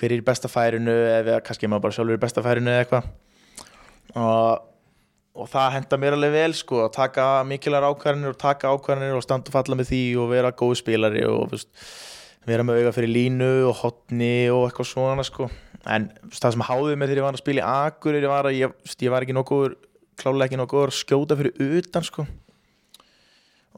[0.00, 3.10] hver er besta færinu eða kannski maður bara sjálfur í besta færinu eða eitthvað.
[4.20, 4.62] Og,
[5.36, 9.26] og það henda mér alveg vel sko að taka mikilvægur ákvörðinir og taka ákvörðinir og
[9.26, 11.70] standa og falla með því og vera góð spilari og veist,
[12.48, 15.50] vera með auga fyrir línu og hotni og eitthvað svona sko.
[15.88, 18.76] En það sem háði mig þegar ég var að spila í Akur var að ég,
[19.00, 19.76] ég var ekki nokkuð
[20.20, 22.26] klálega ekki nokkuð skjóta fyrir utan sko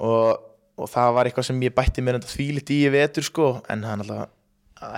[0.03, 0.47] og,
[0.79, 3.53] og það var eitthvað sem ég bætti mér enda þvílitt í í vetur sko.
[3.71, 4.31] En er náttúrulega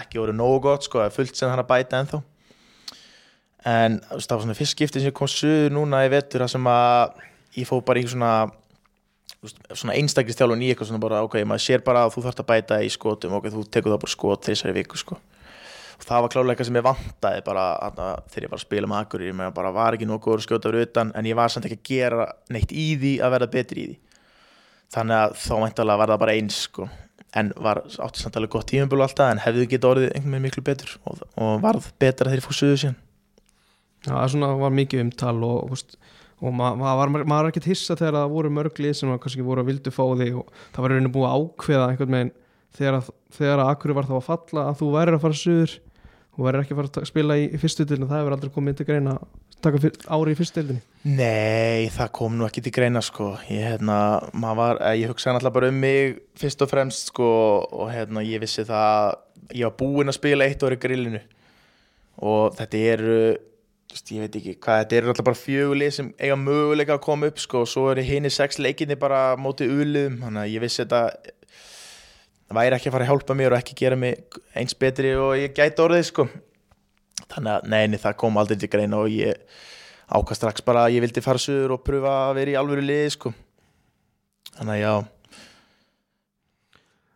[0.01, 2.23] ekki voru nógu gott sko, fullt sem hann að bæta ennþá.
[3.69, 6.69] En það var svona fyrst skipti sem ég kom sögur núna í vetur það sem
[6.69, 7.25] að
[7.61, 8.33] ég fó bara í svona
[9.45, 12.49] svona einstaklega stjálun í eitthvað svona bara ok, maður sér bara að þú þarfst að
[12.49, 15.19] bæta í skotum ok, þú tekur það bara skot þessari viku sko.
[15.95, 18.01] Og það var klálega eitthvað sem ég vantaði bara að,
[18.33, 20.89] þegar ég var að spila með akkur ég bara var ekki nokkuð að skjóta verið
[20.89, 23.87] utan en ég var samt ekki að gera neitt í því að verða betri í
[23.93, 24.04] því
[24.95, 26.89] þannig að þá mæntalega var það bara eins sko.
[27.35, 30.63] en var átti samt alveg gott tíumbölu alltaf en hefði getið orðið einhvern veginn miklu
[30.67, 33.01] betur og, og varð betra þegar ég fór suðu síðan
[34.05, 35.97] Já, það svona var mikið umtal og, og,
[36.45, 39.93] og maður var, var ekki hissa þegar það voru mörglið sem kannski voru að vildu
[39.95, 42.33] fá þig og það var rauninni búið að ákveða einhvern veginn
[42.75, 43.01] þegar
[43.35, 45.75] þegar að akkur var þá að falla að þú væri að fara suður
[46.35, 48.89] og verður ekki að fara að spila í, í fyrstutildinu það hefur aldrei komið til
[48.91, 49.17] greina
[49.65, 53.35] taka ári í fyrstutildinu Nei, það kom nú ekki til greina sko.
[53.53, 53.97] Ég, hérna,
[54.57, 57.27] var, eh, ég hugsaði náttúrulega bara um mig fyrst og fremst sko
[57.61, 59.19] og hérna, ég vissi það
[59.53, 61.21] ég var búinn að spila eitt orði grillinu.
[62.25, 63.19] Og þetta eru
[63.95, 67.39] ég veit ekki hvað, þetta eru alltaf bara fjögulið sem eiga möguleika að koma upp
[67.39, 70.83] sko og svo eru hinn í sex leikinni bara mótið uliðum, þannig að ég vissi
[70.83, 71.03] þetta
[72.55, 75.55] væri ekki að fara að hjálpa mér og ekki gera mig eins betri og ég
[75.55, 76.27] gæti orðið sko
[77.23, 79.59] þannig að neini það kom aldrei til greina og ég
[80.15, 83.11] ákast strax bara að ég vildi fara sögur og pröfa að vera í alvöru liði
[83.15, 83.35] sko.
[84.55, 84.95] Þannig að já.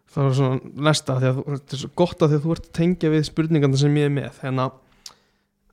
[0.09, 2.69] Það var svona næsta því að þetta er svo gott að því að þú ert
[2.69, 4.39] að tengja við spurninganda sem ég er með.
[4.43, 4.71] Hérna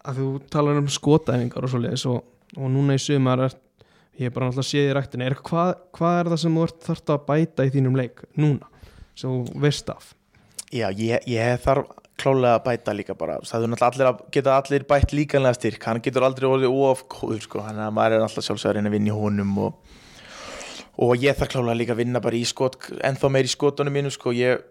[0.05, 2.19] að þú talar um skotæfingar og svo leiðis og,
[2.59, 3.55] og núna í sumar er
[4.19, 6.85] ég er bara náttúrulega séð í rættinni er, hvað, hvað er það sem þú ert
[6.85, 8.69] þarft að bæta í þínum leik núna?
[9.15, 10.11] sem þú veist af?
[10.75, 13.37] Já, ég, ég þarf klálega að bæta líka bara.
[13.45, 15.83] Það allir að geta allir bætt líkanlega styrk.
[15.89, 17.63] Hann getur aldrei orðið óafkóður sko.
[17.65, 19.97] hann er alltaf sjálfsögur að vinna í honum og,
[20.97, 24.13] og ég þarf klálega líka að vinna bara í skot ennþá meir í skotunum mínu
[24.15, 24.31] sko.
[24.31, 24.63] ég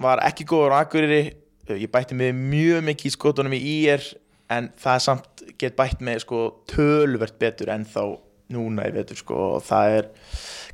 [0.00, 1.36] var ekki góður á Akureyri.
[1.70, 4.02] Ég bætti mig mjög mikið í skotunum í IR
[4.50, 6.40] en það samt get bætt með sko,
[6.70, 8.06] tölvert betur ennþá
[8.50, 10.08] núna í vetur sko, og það er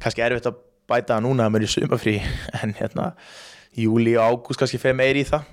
[0.01, 2.17] kannski erfitt að bæta núna að mér er sumafrí
[2.63, 3.11] en hérna
[3.77, 5.45] júli og ágúst kannski feð meir í það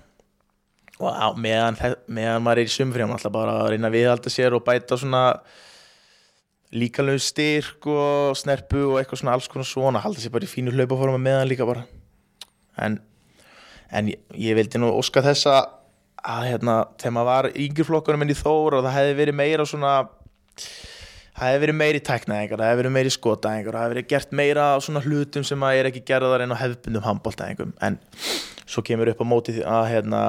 [1.02, 1.78] og á, meðan,
[2.08, 5.24] meðan maður er í sumfríum alltaf bara að reyna að viðhalda sér og bæta svona
[6.74, 10.74] líkalegu styrk og snerpu og eitthvað svona alls konar svona halda sér bara í fínu
[10.74, 11.86] hlaupaforma meðan líka bara.
[12.82, 12.98] En,
[13.94, 18.40] en ég, ég vildi nú óska þess að hérna, þegar maður var flokkunum minn í
[18.40, 19.94] Þór og það hefði verið meira svona
[21.34, 24.66] það hefði verið meiri tæknaðingar, það hefði verið meiri skotaðingar það hefði verið gert meira
[24.86, 27.98] svona hlutum sem að er ekki gerðar en á hefðbundum handbóltaðingum en
[28.64, 30.22] svo kemur upp á móti að hérna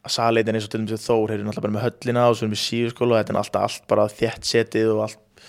[0.00, 2.54] að saleitin eins og til dæmis Þór hefur náttúrulega bara með höllina og svo erum
[2.54, 5.44] við síðurskóla og þetta er alltaf allt bara þétt setið og allt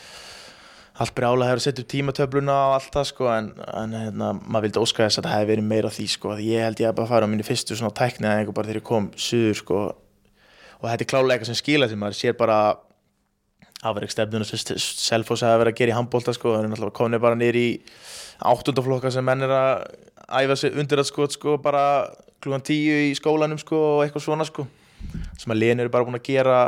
[1.01, 4.67] allt brjála hefur að setja upp tímatöfluna og allt það sko en, en hérna, maður
[4.67, 6.97] vildi óska þess að það hefði verið meira því sko því ég held ég að
[6.99, 9.81] bara fara á minni fyrstu svona tækni að einhver bara þegar ég kom suður sko
[9.87, 12.59] og þetta er klálega eitthvað sem skila sem maður sér bara
[13.87, 17.51] afverkstefnuna sem Selfoss hefði verið að gera í handbólta sko það er náttúrulega komnið bara
[17.63, 17.67] í
[18.51, 19.71] áttundaflokka sem menn er að
[20.41, 21.85] æfa sig undir að sko, sko bara
[22.43, 24.67] klúan tíu í skólanum sko og eitthvað svona sko.
[25.39, 26.62] Sem að liðin eru bara búin að gera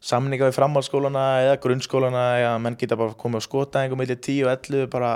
[0.00, 4.52] samninga við framhaldsskólana eða grunnskólana eða menn geta bara komið á skotæðingum millir 10 og
[4.54, 5.12] 11 bara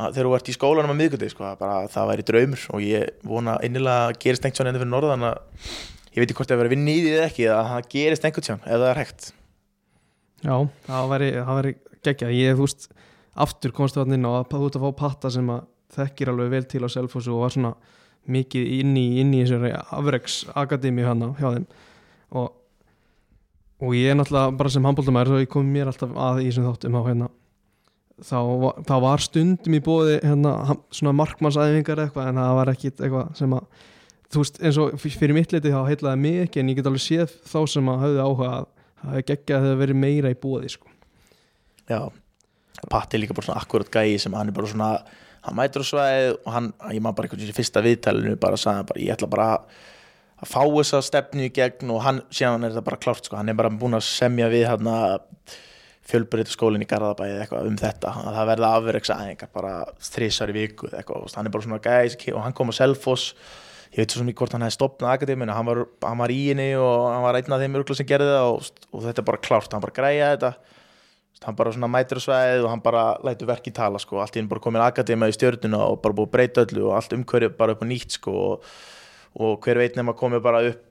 [0.00, 2.66] að þegar þú ert í skólanum að miðgundi sko, bara það væri draumur.
[2.74, 5.36] Og ég vona innilega að gerist einhvern tján endur fyrir norðan að
[6.10, 8.48] ég veit ekki hvort það verið vinn í því eða ekki að það gerist einhvern
[8.48, 9.30] tján ef það er hægt.
[10.40, 11.74] Já, það væri, væri
[12.06, 12.36] geggjað.
[12.38, 12.88] Ég, þú veist,
[13.46, 16.52] aftur komst það inn á að þú ert að fá patta sem að þekkir alveg
[16.54, 17.74] vel til á Selfossu og var svona
[18.30, 21.68] mikið inn í, inn í þessari afreks akademi hana hjá þeim.
[22.36, 22.48] Og,
[23.80, 26.68] og ég er náttúrulega bara sem handbóltamæður þá ég kom mér alltaf að í þessum
[26.68, 27.30] þáttum á hérna.
[28.20, 28.40] Þá,
[28.84, 33.54] þá var stundum í bóði hérna, svona markmannsæfingar eitthvað en það var ekkit eitthvað sem
[33.56, 33.86] að
[34.30, 37.02] þú veist eins og fyrir mitt leiti þá heitlaði mig ekki en ég get alveg
[37.02, 38.66] séð þá sem að hafði áhuga að
[39.00, 40.92] það hefði geggjað að það verið meira í bóði sko.
[41.90, 42.00] Já,
[42.90, 44.90] Patti líka bara svona akkurat gæi sem hann er bara svona
[45.46, 48.58] hann mætur á svæðið og hann, ég maður bara einhvern veginn í fyrsta viðtælinu bara
[48.58, 49.48] að sagði bara, ég ætla bara
[50.40, 51.94] að fá þessa stefnu í gegn.
[51.94, 54.68] Og hann, síðan er þetta bara klárt sko, hann er bara búin að semja við
[54.70, 54.92] hann
[56.10, 60.56] fjölbreyta skólinn í Garðabæði eitthvað um þetta, að það verða afvereks aðeingar bara þrísar í
[60.56, 63.34] viku eitthvað, og hann er bara svona gæi og hann kom á Selfoss.
[63.90, 66.68] Ég veit svo ekki hvort hann hefði stopnað akademinu, hann var, hann var í henni
[66.78, 69.42] og hann var einn af þeim örgla sem gerði það og, og þetta er bara
[69.46, 70.52] klárt, hann bara græja þetta
[71.44, 74.40] hann bara svona mætir á sveið og hann bara lætur verki tala sko, allt í
[74.40, 77.52] henni bara komin akademia í stjörnuna og bara búið að breyta öllu og allt umhverju
[77.56, 78.70] bara upp á nýtt sko og,
[79.40, 80.86] og hver veit nema komið bara upp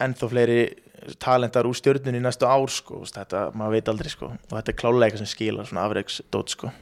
[0.00, 0.60] ennþá fleiri
[1.20, 4.30] talentar úr stjörnunni í næstu ár sko, þetta, maður veit aldrei sko.
[4.32, 6.72] Og þetta er klálega eitthvað sem skilar svona afreiks dót sko.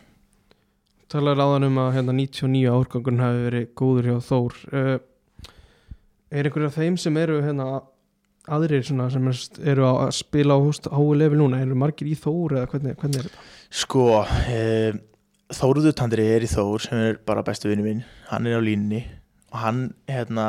[1.08, 4.58] Talar áðan um að hérna, 99 árgangurinn hafi verið góður hjá Þór.
[4.72, 4.96] Uh,
[6.28, 7.68] er einhverja þeim sem eru hérna,
[8.54, 12.96] aðrir sem er, eru að spila á level núna, eru margir í Þór eða hvernig,
[13.00, 13.44] hvernig er þetta?
[13.82, 14.06] Sko,
[14.48, 14.62] e,
[15.58, 19.04] Þóruður Tandri er í Þór sem er bara bestu vinnu minn hann er á línunni
[19.52, 20.48] og hann hérna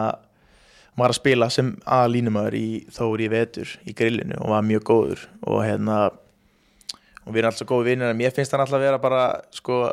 [0.99, 4.85] var að spila sem að línumæður í Þór í vetur í grillinu og var mjög
[4.89, 8.87] góður og hérna og við erum alltaf góði vinnir en mér finnst hann alltaf að
[8.87, 9.23] vera bara
[9.55, 9.83] sko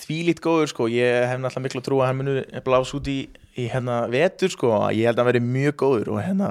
[0.00, 3.20] þvílít góður sko ég hef alltaf miklu að trúa að hann munu blás út í,
[3.56, 6.50] í hérna vetur sko ég held að hann veri mjög góður og hérna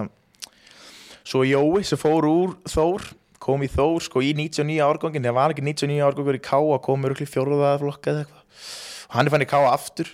[1.29, 3.05] svo Jói sem fór úr Þór
[3.39, 7.05] kom í Þór sko í 99 árgangin það var ekki 99 árgangur í Káa kom
[7.07, 8.65] örugli fjóruða flokka eða eitthvað.
[9.09, 10.11] Og hann er fann í Káa aftur.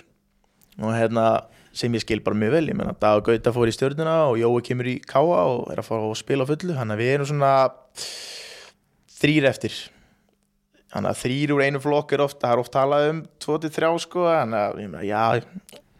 [0.81, 1.25] Og hérna
[1.75, 4.61] sem ég skil bara mjög vel ég menna Dag Gauta fór í stjörnuna og Jói
[4.67, 6.77] kemur í Káa og er að fara að spila fullu.
[6.77, 7.53] Hann að við erum svona
[9.15, 9.81] þrýr eftir.
[10.95, 14.29] Hann að þrýr úr einu flokk er ofta það er oft talað um 2-3 sko
[14.29, 15.23] hann að já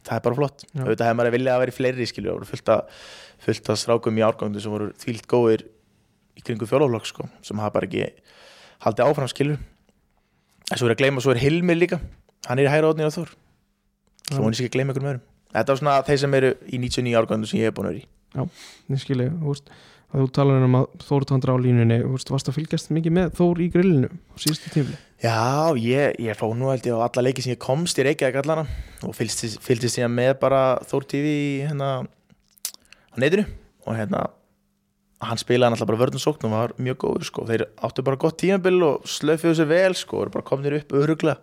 [0.06, 0.68] það er bara flott.
[0.76, 3.00] Auðvitað hefur maður viljað að vera í fleiri skilju og fullt að
[3.46, 5.66] fullt að strákum í árgangu sem voru þvílt góðir
[6.36, 8.10] í kringu fjólaflokk sko, sem hafa bara ekki
[8.84, 9.62] haldið áfram skilur
[10.72, 12.02] en svo er að gleyma, svo er Hilmir líka.
[12.50, 13.34] Hann er í hæra átnið á Þór.
[14.32, 15.26] Svo hann er ekki að gleyma einhverjum öðrum.
[15.56, 18.02] Þetta er svona þeir sem eru í 99 árgangu sem ég hef búin að vera
[18.02, 18.48] í.
[18.92, 19.70] Ég skilji, þú veist.
[20.16, 23.16] Að þú talar um að Þór tandra á línunni þú veist, varst að fylgjast mikið
[23.18, 27.04] með Þór í grillinu á síðustu tímli Já, ég, ég fó nú held ég á
[27.08, 28.64] alla leiki sem ég komst í Reykjavík allana
[29.04, 31.90] og fylgst síðan með bara Þór TV í, hérna
[33.16, 33.46] á netinu
[33.86, 34.26] og hérna
[35.26, 38.82] hann spilaði náttúrulega bara vörðnarsókn og var mjög góður sko, þeir áttu bara gott tímabil
[38.86, 41.40] og slöfuðu sér vel sko, og bara komnir upp öruglega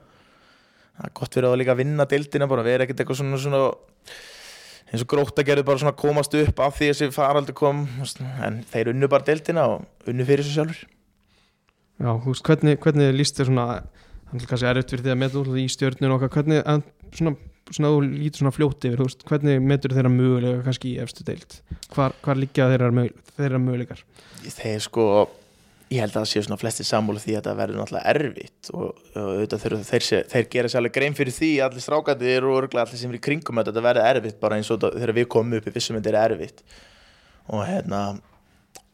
[0.92, 3.62] það er gott fyrir að líka vinna deildina bara vera ekkert eitthvað svona, svona
[4.92, 7.86] eins og gróta gerðu bara svona komast upp af því að þessi faraldur kom
[8.44, 10.82] en þeir unnu bara deildina og unnu fyrir sér sjálfur
[12.02, 13.66] Já, þú veist, hvernig, hvernig líst þér svona
[14.32, 16.84] hann er kannski erfitt fyrir því að út í stjörnun okkar, hvernig, en,
[17.14, 17.34] svona,
[17.76, 21.24] svona þú lítur svona fljótt yfir, þú veist, hvernig metur þeirra mögulega kannski í efstu
[21.28, 21.58] deild?
[21.94, 24.02] Hvar, hvar liggja þeirra, mög, þeirra möguleikar?
[24.44, 25.06] Þeir sko
[25.92, 28.86] ég held að það séu svona flesti sammúli því að það verður náttúrulega erfitt og,
[29.12, 32.56] og auðvitað þeir, þeir, sé- þeir gera sér alveg grein fyrir því allir strákandir og
[32.62, 35.58] örgulega allir sem er í kringum þetta verður erfitt bara eins og þegar við komum
[35.58, 36.62] upp í vissum þetta er erfitt.
[37.52, 38.00] Og hérna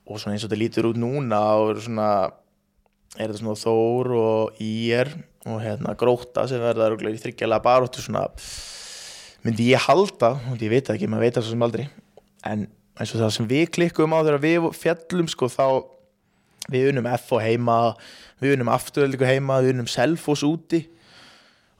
[0.08, 2.08] og svona eins og þetta lítur út núna og svona
[3.14, 5.14] er þetta svona Þór og Ír
[5.48, 8.26] og hérna Gróta sem verða í þryggjalega baróttu svona
[9.46, 11.86] myndi ég halda, og ég veit ekki, maður veit það svo sem aldrei
[12.48, 12.66] en
[12.98, 15.66] eins og það sem við klikkum á þegar við fjallum sko þá
[16.68, 17.78] við unum FO heima
[18.42, 20.84] við unum afturöldingu heima, við unum Selfoss úti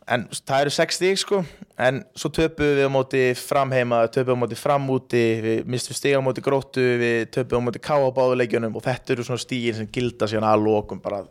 [0.09, 1.41] en það eru 6 stík sko
[1.85, 5.67] en svo töpum við á móti fram heima töpum við á móti fram úti við
[5.69, 9.15] mistum stík á móti gróttu við töpum við á móti ká á báðuleikjunum og þetta
[9.15, 11.25] eru svona stígin sem gilda síðan að lokum bara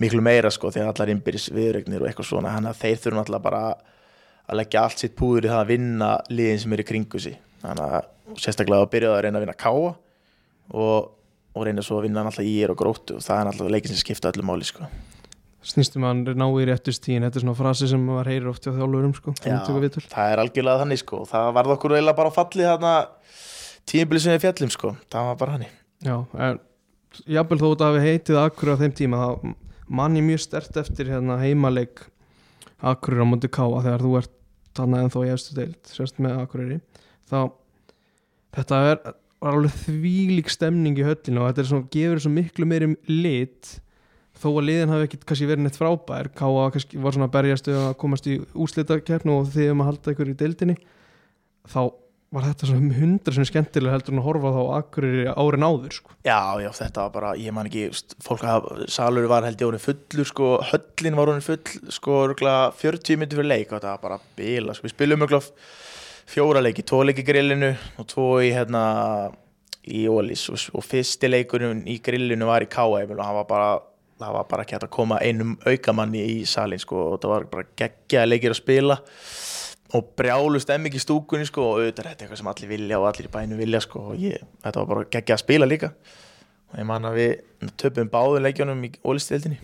[0.00, 3.22] miklu meira sko því að allar innbyrðis viðregnir og eitthvað svona þannig að þeir þurfum
[3.24, 3.62] alltaf bara
[4.50, 7.36] að leggja allt sitt púður í það að vinna liðin sem eru í kringu sig
[7.60, 9.92] þannig að sérstaklega að byrja að reyna að vinna káa
[10.70, 11.10] og,
[11.54, 13.92] og reyna svo að vinna alltaf í er og gróttu og það er alltaf leikin
[13.92, 14.88] sem skipta öllu máli sko.
[15.66, 18.72] snýstum að hann ná í réttustíðin þetta er svona frasi sem var heyrir oft á
[18.72, 21.22] þjálfurum sko, Já, það er algjörlega þannig sko.
[21.28, 22.94] það varð okkur eiginlega bara fallið þarna
[23.90, 24.94] tímabili sem við fjallum sko.
[25.12, 26.62] það var bara hannig Já, en
[27.28, 29.30] jafnvel þó að við heitið akkur á þeim tíma þá
[29.90, 32.04] mann ég mjög stert eftir hérna heimaleik
[32.80, 34.36] akkurir á móti káa þegar þú ert
[34.78, 36.78] þannig en þó ég efstu deild sérst með akkuriri
[37.30, 37.40] þá
[38.56, 39.00] þetta er,
[39.42, 43.76] var alveg þvílík stemning í höllinu og þetta er svona, gefur svo miklu meiri lit
[44.40, 46.30] þó að liðin hafi ekki kannski verið neitt frábær.
[46.36, 49.90] Káa kannski var svona að berjast um að komast í úrslitakeppnu og þið um að
[49.90, 50.76] halda ykkur í deildinni.
[51.68, 51.80] Þá
[52.30, 56.14] var þetta svona hundra sem skemmtilega heldur en að horfa þá akkurir árin áður sko.
[56.22, 57.88] Já, já, þetta var bara, ég man ekki
[58.22, 62.70] fólk að salur var held ég orðin fullur sko, höllin var orðin full sko, örugglega
[62.78, 65.70] 40 minnir fyrir leik og þetta var bara bila, sko, við spilum örugglega
[66.30, 68.84] fjóra leiki, tvo leiki grillinu og tvo í hérna
[69.90, 73.70] í Ólís og, og fyrsti leikurinn í grillinu var í KM og hann var bara
[74.20, 77.46] það var bara ekki hægt að koma einum aukamanni í salin sko og það var
[77.54, 79.49] bara geggjaði leikir að spila og
[80.16, 83.26] brjálu stemming í stúkunni sko og auðvitað er þetta eitthvað sem allir vilja og allir
[83.26, 85.92] í bænum vilja sko og ég, þetta var bara geggja að spila líka.
[86.70, 89.58] Og ég man að við töpum báðu leikjónum í ólistildinni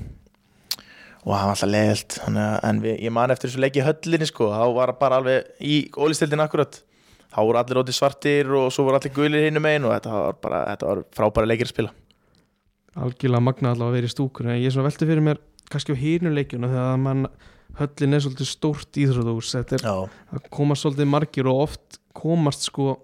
[1.27, 4.62] og það var alltaf leiðilt en við, ég man eftir þessu leiki höllinni sko þá
[4.77, 6.79] var bara alveg í ólistildin akkurat.
[7.35, 10.39] Þá voru allir óti svartir og svo voru allir gulir hinnum einn og þetta var
[10.43, 11.95] bara þetta var frábæra leikir að spila.
[12.97, 14.59] Algjörlega magna allavega að vera í stúkunni.
[14.61, 17.27] Ég er svona velti fyrir mér kannski á hínu leikjuna þegar mann
[17.81, 22.95] höllin er svolítið stórt íþróðús þetta er að komast svolítið margir og oft komast sko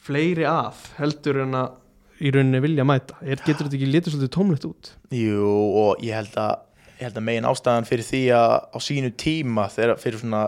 [0.00, 1.76] fleiri að heldur en að
[2.20, 3.16] í rauninni vilja mæta.
[3.22, 4.90] Er, getur þetta ekki litið svolítið tómlegt út?
[5.14, 6.66] Jú og ég held að
[7.00, 10.42] ég held að megin ástæðan fyrir því að á sínu tíma þegar fyrir svona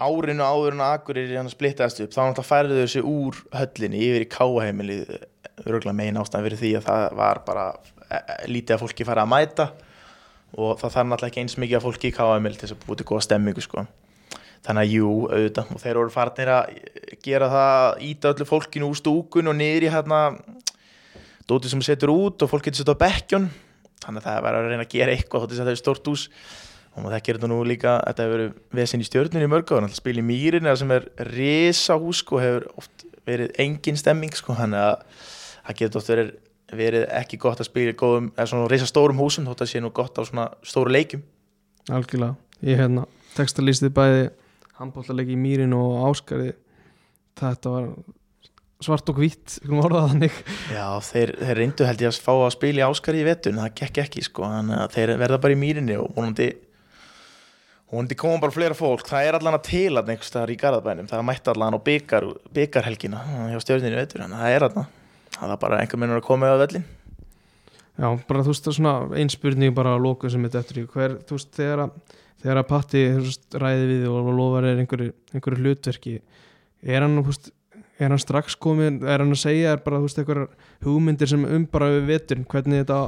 [0.00, 4.26] árinu áður en að Akureyri hann splittaðist upp þá náttúrulega færðu þessu úr höllinni yfir
[4.26, 5.00] í
[5.66, 9.26] örgulega megin ástæðan fyrir því að það var bara e, e, lítið að fólki fara
[9.26, 9.66] að mæta
[10.56, 13.00] og það þarf náttúrulega ekki eins mikið að fólki í káheimili til þess að búið
[13.00, 13.84] til góða stemmingu sko.
[14.66, 16.72] þannig að jú, auðvitað og þeir voru farnir að
[17.24, 20.18] gera það íta öllu fólkinu úr stúkun og niður í hérna
[21.48, 23.48] dótið sem setur út og fólk getur setja á bekkjun
[24.04, 26.26] þannig að það var að reyna að gera eitthvað þóttist að það er stórt hús
[26.90, 29.96] og maður þekkir þetta nú líka þetta hefur verið vesinn í stjörnunni í mörg áður
[29.96, 34.82] spil í mýrin sem er risa hús og hefur oft verið engin stemming sko, þannig
[34.82, 35.26] að
[35.66, 36.30] það getur oft verið,
[36.78, 39.82] verið ekki gott að spila í góðum eða svona risa stórum húsum þótt að sé
[39.82, 41.24] nú gott á svona stóru leikjum.
[41.90, 44.24] Algjörlega, ég hérna textalýstið bæði
[44.80, 46.54] handbóllalegi í Mýrin og Áskarði
[47.40, 47.90] þetta var
[48.80, 50.40] svart og hvitt skulum orða það þannig.
[50.72, 53.74] Já, þeir, þeir reyndu held ég að fá að spila í Áskari í vetun, það
[53.82, 56.48] gekk ekki sko, þannig að þeir verða bara í mýrinni og vonandi
[57.90, 61.10] vonandi koma bara fleira fólk, það er allan að til að einhvers staðar í Garðabænum,
[61.10, 64.90] það mætti allan á byggar, byggarhelgina hjá þannig að það er allan
[65.36, 66.86] það er bara einhver minnur að koma á vellin
[68.00, 71.18] Já, bara þú veist svona ein spurning bara að lóku sem þetta eftir í hver,
[71.28, 73.02] þú veist, þegar að þegar að Patti
[73.60, 76.14] ræði við og lofar er einhverju, einhverju hlutverki
[76.80, 77.50] er hann, þú veist,
[78.00, 80.48] er hann strax komin, er hann að segja er bara, þú veist, einhverjar
[80.86, 83.00] hugmyndir sem um bara við vetur, hvernig þetta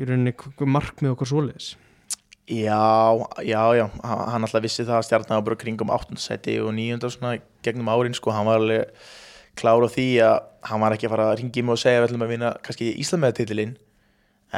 [0.00, 0.34] í rauninni,
[0.78, 1.70] markmið okkar svoleiðis
[2.50, 3.14] Já,
[3.46, 6.16] já, já, hann alltaf vissi það að stjarnan var bara kringum 8.
[6.18, 7.12] seti og 9.
[7.12, 8.88] svona gegnum árin sko, hann var alveg
[9.58, 10.36] klár á því að
[10.70, 12.92] hann var ekki að fara að ringi mig og segja við ætlum að vinna kannski
[13.02, 13.74] Íslamæðatitilinn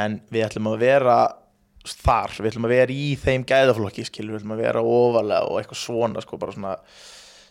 [0.03, 1.16] en við ætlum að vera
[1.82, 5.59] þar, við ætlum að vera í þeim gæðaflokki, skilur, við ætlum að vera ofalega og
[5.59, 6.76] eitthvað svona, sko, bara svona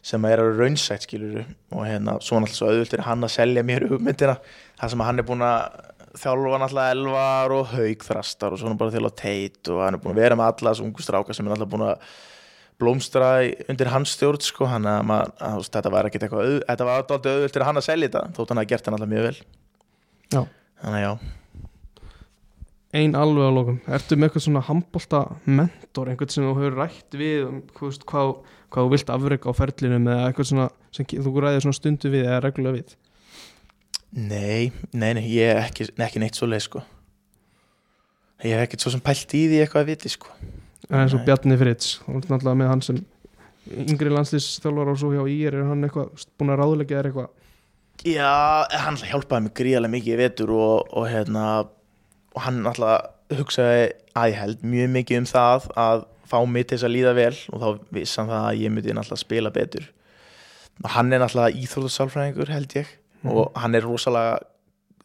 [0.01, 3.33] sem að er að raunsætt, skilur og hérna, svona alltaf svo auðvöld er hann að
[3.35, 4.37] selja mér hugmyndina,
[4.79, 9.13] það sem hann er búin að þjálfa náttúrulega elvar og haugþrastar og svona bara þjálfa
[9.21, 11.71] teit og hann er búin að vera með alla þessu ungu stráka sem er náttúrulega
[11.75, 12.09] búin að
[12.81, 16.87] blómstra í- undir hans stjórn sko, hann að, maður, að þetta var ekkert eitthvað þetta
[16.89, 19.27] var alltaf auðvöld fyrir hann að selja þetta þótt hann hafi gert það náttúrulega mjög
[19.29, 19.45] vel.
[20.31, 20.41] Já.
[20.81, 21.13] þannig að já,
[23.01, 23.77] ein alveg á lokum.
[23.87, 28.03] Ertu með eitthvað svona handbolta mentor einhvern sem þú hefur rætt við um, þú veist,
[28.09, 28.31] hvað,
[28.73, 32.25] hvað þú vilt afrega á ferlinum eða eitthvað svona sem þú ræðir svona stundu við
[32.27, 32.97] eða reglulega við?
[34.11, 36.81] Nei, nei, nei, ég er ekki, ekki neitt svo leið sko.
[38.43, 40.35] Ég hef ekkert svo sem pælt í því eitthvað að viti sko
[40.91, 41.23] eins og.
[41.27, 43.01] Bjarni Fritz, ert náttúrulega með hann sem
[43.85, 47.29] yngri landslýsþjálfar og svo hjá IR er hann eitthvað búin að ráðleggja þér eitthvað?
[48.07, 48.31] Já,
[48.81, 51.45] hann hjálpaði mig gríðarlega mikið í vetur og, og hérna
[52.31, 56.77] og hann alltaf hugsaði að ég held mjög mikið um það að fá mig til
[56.77, 59.85] þess að líða vel og þá vissi hann það að ég myndi alltaf spila betur.
[60.81, 62.91] Og hann er alltaf íþróðsálfræðingur held ég
[63.29, 64.39] og hann er rosalega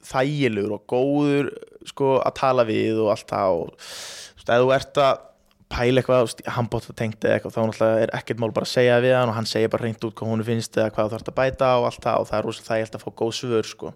[0.06, 1.50] þægilegur og góður
[1.86, 5.24] sko að tala við og allt það og þú veist, ef þú ert að
[5.72, 8.98] pæla eitthvað, hann bótt að tengta eitthvað þá náttúrulega er ekkert mál bara að segja
[9.02, 11.30] við hann og hann segir bara reynd út hvað hún finnst eða hvað þú þarfst
[11.32, 13.92] að bæta og allt það og það er rosalega þægilt að fá góð svör sko.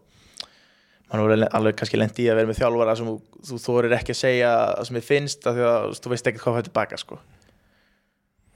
[1.10, 4.20] Mann voru alveg kannski lendi í að vera með þjálfara sem þú, þorir ekki að
[4.20, 7.20] segja það sem þið finnst að þú veist, ekkert hvað það er tilbaka sko.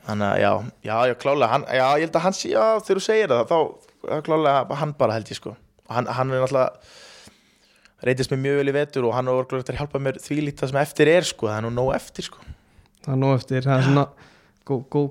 [0.04, 0.50] Þannig að já,
[0.84, 3.54] já, já, klálega hann, já, ég held að hann sé, já, þegar þú segir það
[3.54, 3.58] þá,
[4.26, 5.54] klálega hann bara held ég sko.
[5.86, 9.72] Og hann, hann er náttúrulega reytist mér mjög vel í vetur og hann er orðlega
[9.72, 12.44] að hjálpa mér því lítið sem eftir er sko, það er nú nóg eftir sko
[13.04, 14.06] það er nú eftir, það er svona
[14.64, 15.10] góð, góð,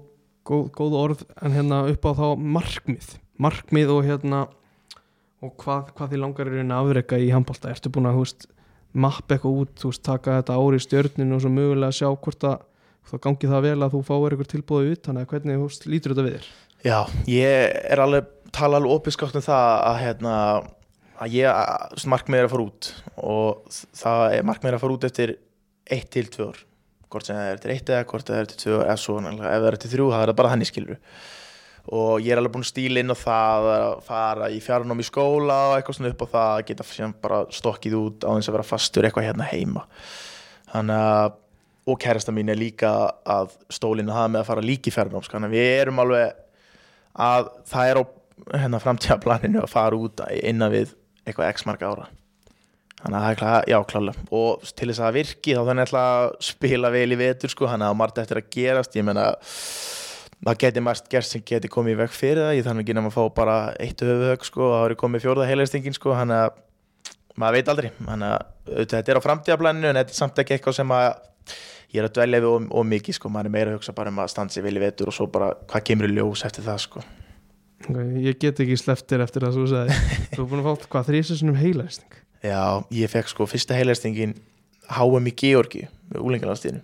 [0.50, 2.26] góð, góð orð en hérna upp á þá
[2.58, 3.14] markmið.
[3.44, 4.44] Markmið og hérna
[5.44, 8.46] og hvað, hvað því langar er að afreka í handbólta, ertu búin að veist
[8.94, 12.62] mappa eitthvað út, veist, taka þetta ári í stjörninu og svo mögulega sjá hvort að
[13.10, 16.14] þá gangi það vel að þú fáir eitthvað tilbúið ut þannig að hvernig veist, lítur
[16.14, 16.52] þetta við þér?
[16.84, 17.00] Já,
[17.32, 20.36] ég er alveg tala alveg opinskátt um það að hérna
[21.24, 21.64] að ég,
[22.10, 22.92] markmið er að fara út
[23.24, 25.36] og það er markmið er að fara út eftir
[25.98, 26.62] 1 til 2 ár
[27.14, 29.40] hvort sem það er eftir 1 eða hvort það er eftir 2 eða svo, ef
[29.46, 31.00] það er eftir 3 það er það bara þannig skilur
[31.94, 35.06] og ég er alveg búin að stíla inn á það að fara í fjarnám í
[35.08, 38.56] skóla og eitthvað svona upp á það að geta bara stokkið út á þess að
[38.56, 39.84] vera fastur eitthvað hérna heima.
[40.72, 41.40] Þannig að
[41.84, 42.90] og kærasta mín er líka
[43.28, 46.38] að stólinu hafa með að fara líki fjarnám þannig að við erum alveg
[47.14, 48.04] að það er á
[48.54, 50.94] hérna, framtíðaplaninu að fara út innan við
[51.28, 52.08] eitthvað x marga ára
[53.04, 55.96] þannig að það er klá, já klálega og til þess að það virki þá þannig
[56.00, 58.96] að spila vel í vetur sko, þannig að margt eftir að gerast.
[58.96, 59.26] Ég menna
[60.44, 62.56] það geti margt gerst sem geti komið í veg fyrir það.
[62.58, 65.98] Ég þannig ekki nefn að fá bara eitt höfuhög sko, það eru komið fjórða heilæstingin
[65.98, 66.62] sko, þannig að
[67.40, 67.90] maður veit aldrei.
[68.00, 68.40] Þannig að
[68.70, 71.10] auðvitað, þetta er á framtíðaplaninu en þetta er samt ekki eitthvað sem að
[71.94, 74.14] ég er að dvelja við of, of mikið sko, maður er meira að hugsa bara
[74.14, 76.80] um að stansi vel í vetur og svo bara hvað kemur í ljós eftir það
[76.88, 77.04] sko.
[77.84, 79.98] Okay, ég get ekki sleftir eftir það svo sagði
[80.34, 84.36] þú er búin að fá hvað þrísinsunum heilæsting Já, ég fekk sko fyrsta heilæstingin
[84.92, 86.84] HM í Georgi með úlengalandstíðinu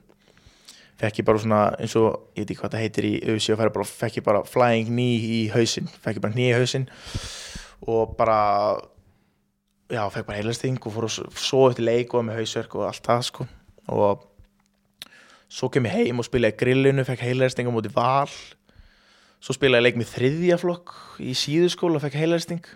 [1.00, 3.76] fekk ég bara svona eins og, ég veit ekki hvað það heitir í auðvitað og
[3.76, 6.88] bara, fekk ég bara flying knee í hausin fekk ég bara knee í hausin
[7.88, 8.40] og bara
[9.90, 13.06] já, fekk bara heilæsting og fór að svo eftir leik og með hausverk og allt
[13.06, 13.48] það sko.
[13.90, 14.26] Og
[15.50, 18.30] svo kem ég heim og spilaði grillinu, fekk heilæsting á móti val.
[19.42, 20.96] Svo spilaði leik með þriðjaflokk
[21.26, 22.70] í síðuskóla og fekk heilæsting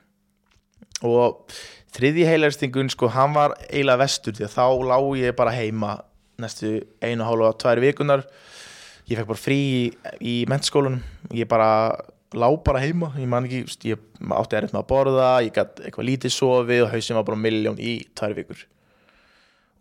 [1.03, 1.53] og
[1.93, 5.93] þriðji heilæstingun sko, hann var eiginlega vestur því að þá lá ég bara heima
[6.41, 8.25] næstu einu hálfa, tvær vikunar
[9.09, 9.79] ég fekk bara frí í,
[10.23, 11.01] í mennskólanum,
[11.35, 11.69] ég bara
[12.33, 16.07] lá bara heima, ég man ekki ég átti erfitt með að borða, ég gætt eitthvað
[16.09, 18.63] lítið sofið og hausin var bara miljón í tvær vikur.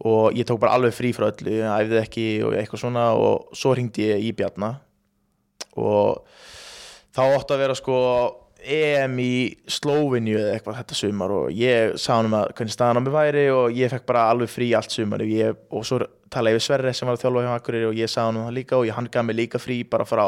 [0.03, 3.55] Og ég tók bara alveg frí frá öllu, ég æfði ekki og eitthvað svona og
[3.57, 4.75] svo hringdi ég í Bjarna.
[5.79, 6.25] Og
[7.15, 7.99] þá átti að vera sko
[8.63, 9.35] EM í
[9.71, 13.15] Slóvinju eða eitthvað þetta sumar og ég sá hann um að hvernig staðan á mig
[13.15, 16.01] væri og ég fekk bara alveg frí allt sumar ég, og svo
[16.33, 18.59] talaði við Sverre sem var að þjálfa hjá Akureyri og ég sá hann um það
[18.61, 20.25] líka og ég hann gaf mig líka frí bara frá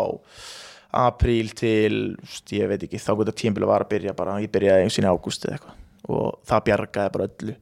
[0.94, 2.14] apríl til,
[2.54, 5.04] ég veit ekki, þá gott að tímbil var að byrja bara, ég byrjaði eins og
[5.04, 5.80] í ágúst eða eitthvað.
[6.04, 7.54] Og það bjargaði bara öllu.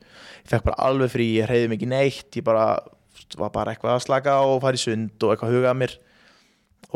[0.42, 2.66] Ég fekk bara alveg frí, ég reyði mikið neitt ég bara,
[3.38, 5.96] var bara eitthvað að slaka og fara í sund og eitthvað hugað mér.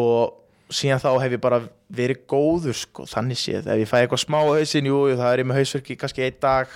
[0.03, 0.35] Og
[0.73, 1.61] síðan þá hef ég bara
[1.95, 5.43] verið góður sko, þannig séð, ef ég fæ eitthvað smá á hausin, jú, það er
[5.43, 6.73] ég með hausverki kannski einn dag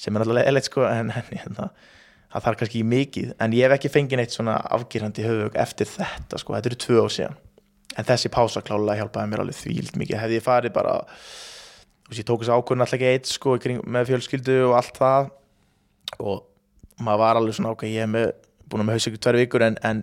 [0.00, 1.68] sem er alltaf leiðilegt sko, en, en hérna,
[2.32, 6.40] það þarf kannski mikið, en ég hef ekki fengið neitt svona afgýrandi höfug eftir þetta
[6.40, 7.36] sko, þetta eru tvö ár síðan.
[7.94, 10.96] En þessi pása klálega hjálpaði mér alveg þvíld mikið, hefði ég farið bara
[12.08, 13.54] veist, ég tók þessu ákvörðun alltaf ekki eitt sko,
[13.86, 15.28] með fjölskyldu og allt það.
[16.18, 20.02] Og maður var alveg svona ok, ég hef búin með hausverki tvær vikur en, en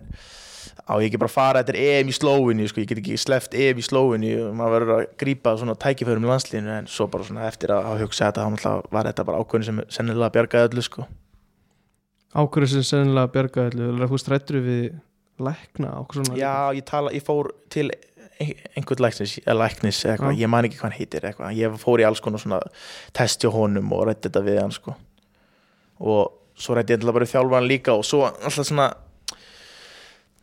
[0.88, 3.16] á ég ekki bara að fara þetta er EM í slóinu, sko, ég get ekki
[3.20, 7.06] sleppt EM í slóinu og maður verður að grípa svona tækiförum í landslínu en svo
[7.12, 10.70] bara svona eftir að hafa hugsað þetta, þá var þetta bara ákvörðin sem sennilega bjargaði
[10.70, 11.06] öllu sko.
[12.34, 14.84] ákveður sem sennilega bjarga öllu þú strættur við
[15.42, 17.90] lækna okkur svona Já, ég tala, ég fór til
[18.40, 21.56] ein- einhvern læknis, læknis eitthvað, ég man ekki hvað hann heitir eitthvað.
[21.56, 22.60] ég fór í alls konar svona
[23.12, 24.94] test hjá honum og rætti þetta við hann sko.
[26.00, 28.88] og svo rætti ég alltaf bara við þjálfaran líka og svo alltaf svona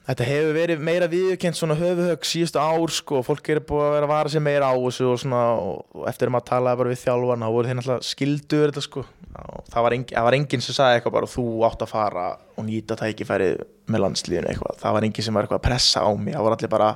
[0.09, 4.07] þetta hefur verið meira viðurkent svona höfuhögg síðustu ár sko, fólk er búið að vera
[4.07, 7.01] að vara sig meira á þessu og svona og, eftir að maður talaði bara við
[7.03, 9.03] þjálfaran þá voru þeir alltaf skildur þetta sko.
[9.39, 12.23] Og það var, engin, það var enginn sem sagði eitthvað bara þú átt að fara
[12.57, 16.09] og nýta tækifærið með landsliðinu eitthvað, það var enginn sem var eitthvað að pressa á
[16.17, 16.89] mig, það var allir bara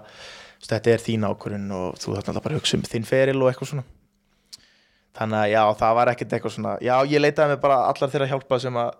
[0.63, 3.51] þetta er þín ákvörun og þú þarf alltaf bara að hugsa um þinn feril og
[3.51, 3.85] eitthvað svona.
[5.13, 8.29] Þannig að já, það var ekkert eitthvað svona já, ég leitaði mig bara allar þeirra
[8.31, 8.95] hjálpa sem að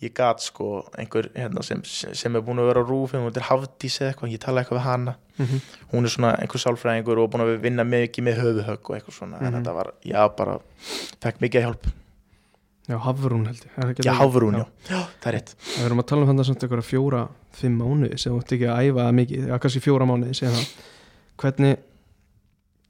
[0.00, 3.42] ég gat sko einhver hérna, sem, sem er búin að vera á rúf hún er
[3.50, 5.60] Hafdís eða eitthvað, ég tala eitthvað við hana Mhm.
[5.92, 9.38] hún er svona einhver sálfræðingur og búin að vinna mikið með höfuhögg og eitthvað svona
[9.40, 9.60] en Mhm.
[9.62, 10.58] þetta var, já, bara
[11.20, 11.86] fekk mikið hjálp,
[12.90, 14.18] Já, Hafrún held ég það já, það?
[14.18, 17.28] Hafrún, já, já, það er rétt Við erum að tala um þannig samt einhverja fjóra,
[17.52, 20.72] fimm mánuði sem þú ert ekki að æfa það mikið, já kannski fjóra mánuði það.
[21.38, 21.76] Hvernig,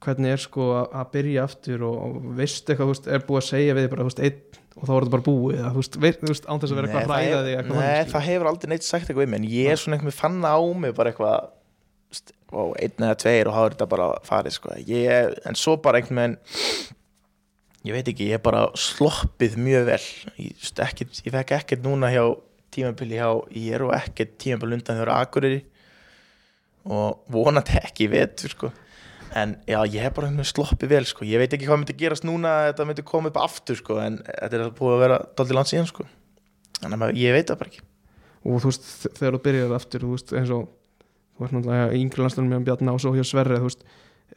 [0.01, 3.89] hvernig er sko að, byrja aftur og, og veist eitthvað, er búið að segja við
[3.93, 4.41] bara, veist, einn
[4.77, 7.11] og þá er þetta bara búið, þú veist, veit, veist, án þess að vera eitthvað
[7.11, 10.13] hræða þig Nei, það hefur aldrei neitt sagt eitthvað mig en ég er svona einhvern
[10.13, 11.49] veginn fann á mig bara eitthvað
[12.51, 14.77] ó, einn eða tveir og hafa þetta bara farið sko.
[14.89, 16.39] ég, en svo bara einhvern veginn
[17.91, 20.01] ég veit ekki, ég er bara sloppið mjög vel
[20.45, 22.25] ég, st- ekkit, ég fekk ekkert núna hjá
[22.75, 25.63] tímabili hjá ég er og ekkert tímabili undan þegar akureyri
[26.91, 28.71] og vonandi ekki vetur sko.
[29.37, 31.25] En já, ég hef bara sloppið vel sko.
[31.29, 34.01] ég veit ekki hvað myndi gerast núna að þetta myndi koma upp aftur sko.
[34.03, 36.07] en þetta er búið að vera daldið langt síðan sko.
[36.81, 37.87] þannig að maður- ég veit það bara ekki
[38.41, 40.69] og þú veist, þegar þú byrjar aftur, þú veist, eins og
[41.37, 43.85] þú veist náttúrulega í yngri landslunum með Bjarna og svo hjá Sverri, þú veist,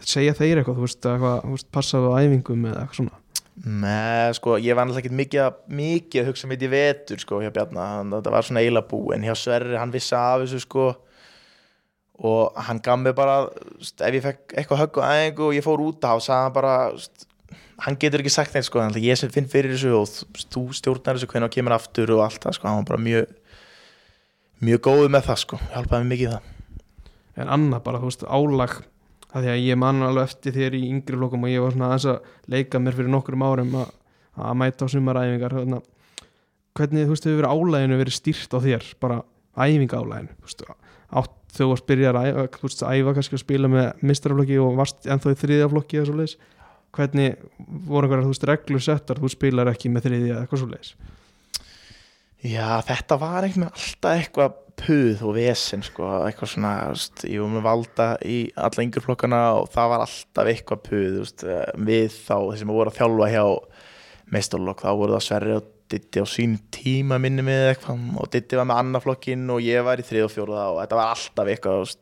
[0.03, 1.07] segja þeir eitthvað, þú veist,
[1.53, 3.19] veist, passaðu á æfingum eða eitthvað svona.
[3.63, 7.51] Nei, sko, ég var náttúrulega ekki mikið, mikið að hugsa mitt í vetur, sko, hjá
[7.53, 10.87] hann, þetta var svona eiginlega bú, en hjá Sverri hann vissi af þessu, sko
[12.19, 13.47] og hann gaf mig bara
[13.81, 16.53] st, ef ég fekk eitthvað högg og æfingu og ég fór út á, sagði hann
[16.53, 17.25] bara st,
[17.83, 21.17] hann getur ekki sagt neitt, sko, ég sem finn fyrir þessu og þú- þú stjórnar
[21.17, 23.25] þessu hvernig hann kemur aftur og allt það, sko, hann var bara mjög
[24.63, 26.49] mjög góður með það, sko hjálpaði mig mikið það.
[27.43, 28.75] En annað bara, þú veist, álag
[29.33, 31.87] að því að ég man alveg eftir þér í yngri flokkum og ég var svona
[31.89, 32.19] aðeins að
[32.53, 33.89] leika mér fyrir nokkrum árum að,
[34.37, 35.73] að mæta á sumaræfingar að
[36.77, 39.17] hvernig, þú veist, hefur álæginu verið stýrt á þér, bara
[39.57, 40.63] æfingaálæginu, þú veist,
[41.23, 44.59] átt þú varst byrjar að æfa, þú veist, að æfa kannski að spila með mistraflokki
[44.63, 46.37] og varst ennþá í þriðja flokki eða svo leiðis,
[46.93, 47.43] hvernig
[47.89, 50.95] voru einhverjar, þú veist, reglur settar, þú spilar ekki með þriðja eða eitthvað svo leiðis
[52.43, 57.43] Já, þetta var einhvern veginn alltaf eitthvað puð og vesen sko, eitthvað svona, veist, ég
[57.43, 62.17] var með valda í alla yngur flokkana og það var alltaf eitthvað puð, eh, við
[62.17, 63.45] þá þessum að voru að þjálfa hjá
[64.33, 68.59] meistarlokk, þá voru það Sverri og Ditti á sín tíma minni með eitthvað og Ditti
[68.59, 71.51] var með annað flokkin og ég var í þrið og fjóruða og þetta var alltaf
[71.53, 71.95] eitthvað,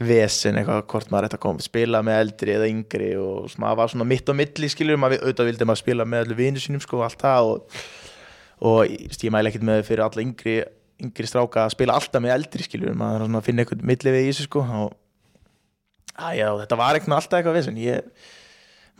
[0.00, 3.92] vesen eitthvað hvort maður ætti að koma, spila með eldri eða yngri og maður var
[3.92, 7.00] svona mitt á milli skilur, maður auðvitað vildi maður spila með allir vinnu sínum sko
[7.00, 7.82] og allt það og
[8.60, 10.56] og ég mæli ekkert með fyrir alla yngri,
[11.00, 14.32] yngri stráka að spila alltaf með eldri skiljur, maður svona finna eitthvað milli við í
[14.32, 14.90] þessu sko og
[16.20, 18.28] að, já, þetta var eitthvað alltaf eitthvað vissin ég,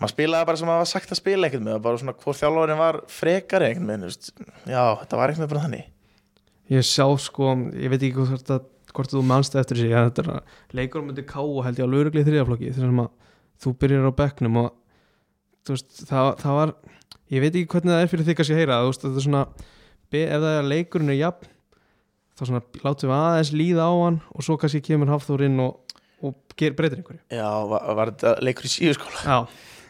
[0.01, 2.81] maður spilaði bara sem maður var sagt að spila eitthvað með, bara svona hvort þjálfurinn
[2.81, 4.19] var frekar eitthvað með,
[4.65, 5.89] já, þetta var eitthvað bara þannig.
[6.71, 10.31] Ég sjá sko, ég veit ekki hvort, það, hvort þú manst eftir þessi, þetta er
[10.37, 13.11] að leikur myndi ká og held ég á laurugli þriðaflokki þess að
[13.61, 14.71] þú byrjar á bekknum og
[15.69, 16.73] veist, það, það var
[17.31, 19.43] ég veit ekki hvernig það er fyrir þig kannski að heyra veist, er svona,
[20.11, 21.51] ef það er að leikurinn er jafn,
[22.35, 25.99] þá svona látum við aðeins líða á hann og svo kannski kemur Hafþór inn og,
[26.25, 27.21] og ger, breytir einhverju.
[27.35, 29.39] Já, var, var þetta leikur í síðu skóla Já,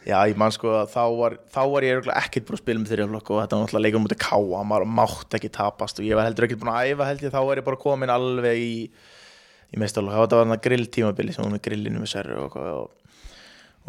[0.01, 2.93] Já, ég man sko að þá var, þá var ég ekkert búin að spila með
[2.95, 6.25] þriðaflokk og þetta var náttúrulega leikur mútið káa, maður mátt ekki tapast og ég var
[6.25, 8.73] heldur ekkert búin að æfa held ég, þá var ég bara komin alveg í,
[9.69, 13.13] í meistarlokk, það var þetta grilltímabili sem var með grillinu með serru og, og,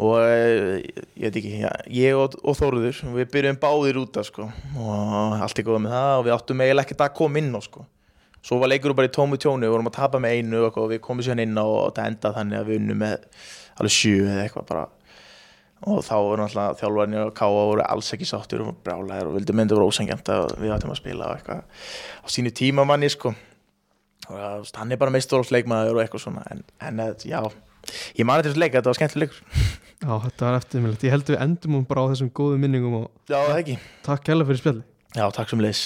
[0.04, 0.84] og eh,
[1.16, 5.36] ég veit ekki, já, ég og, og Þóruður, við byrjum báðir út af sko og
[5.40, 7.88] allt er góð með það og við áttum eiginlega ekkert að koma inn á sko.
[8.42, 10.98] Svo var leikur bara í tómu tjónu, við vorum að tapa með einu og við
[11.04, 13.28] komum sér inn á og það endað þannig að við unnum með
[13.78, 14.88] alveg sjö eða eitthvað bara
[15.82, 19.56] og þá voru náttúrulega þjálfarnir og Káa voru alls ekki sáttur og brálaðir og vildu
[19.56, 21.64] myndi voru ósengjant að við áttum að spila og eitthvað.
[22.22, 23.34] Á sínu tíma manni sko
[24.30, 27.40] og hann er bara meistarlóksleikmaður og eitthvað svona en, en eh, já,
[28.18, 29.74] ég mani til þessu leik þetta var skemmtileg leikur.
[30.02, 31.04] Já þetta var eftirminnilegt.
[31.06, 33.76] Ég held við endum um bara á þessum góðu minningum og Já, það ekki.
[34.06, 35.84] Takk kærlega fyrir spjalli Já, takk sem leis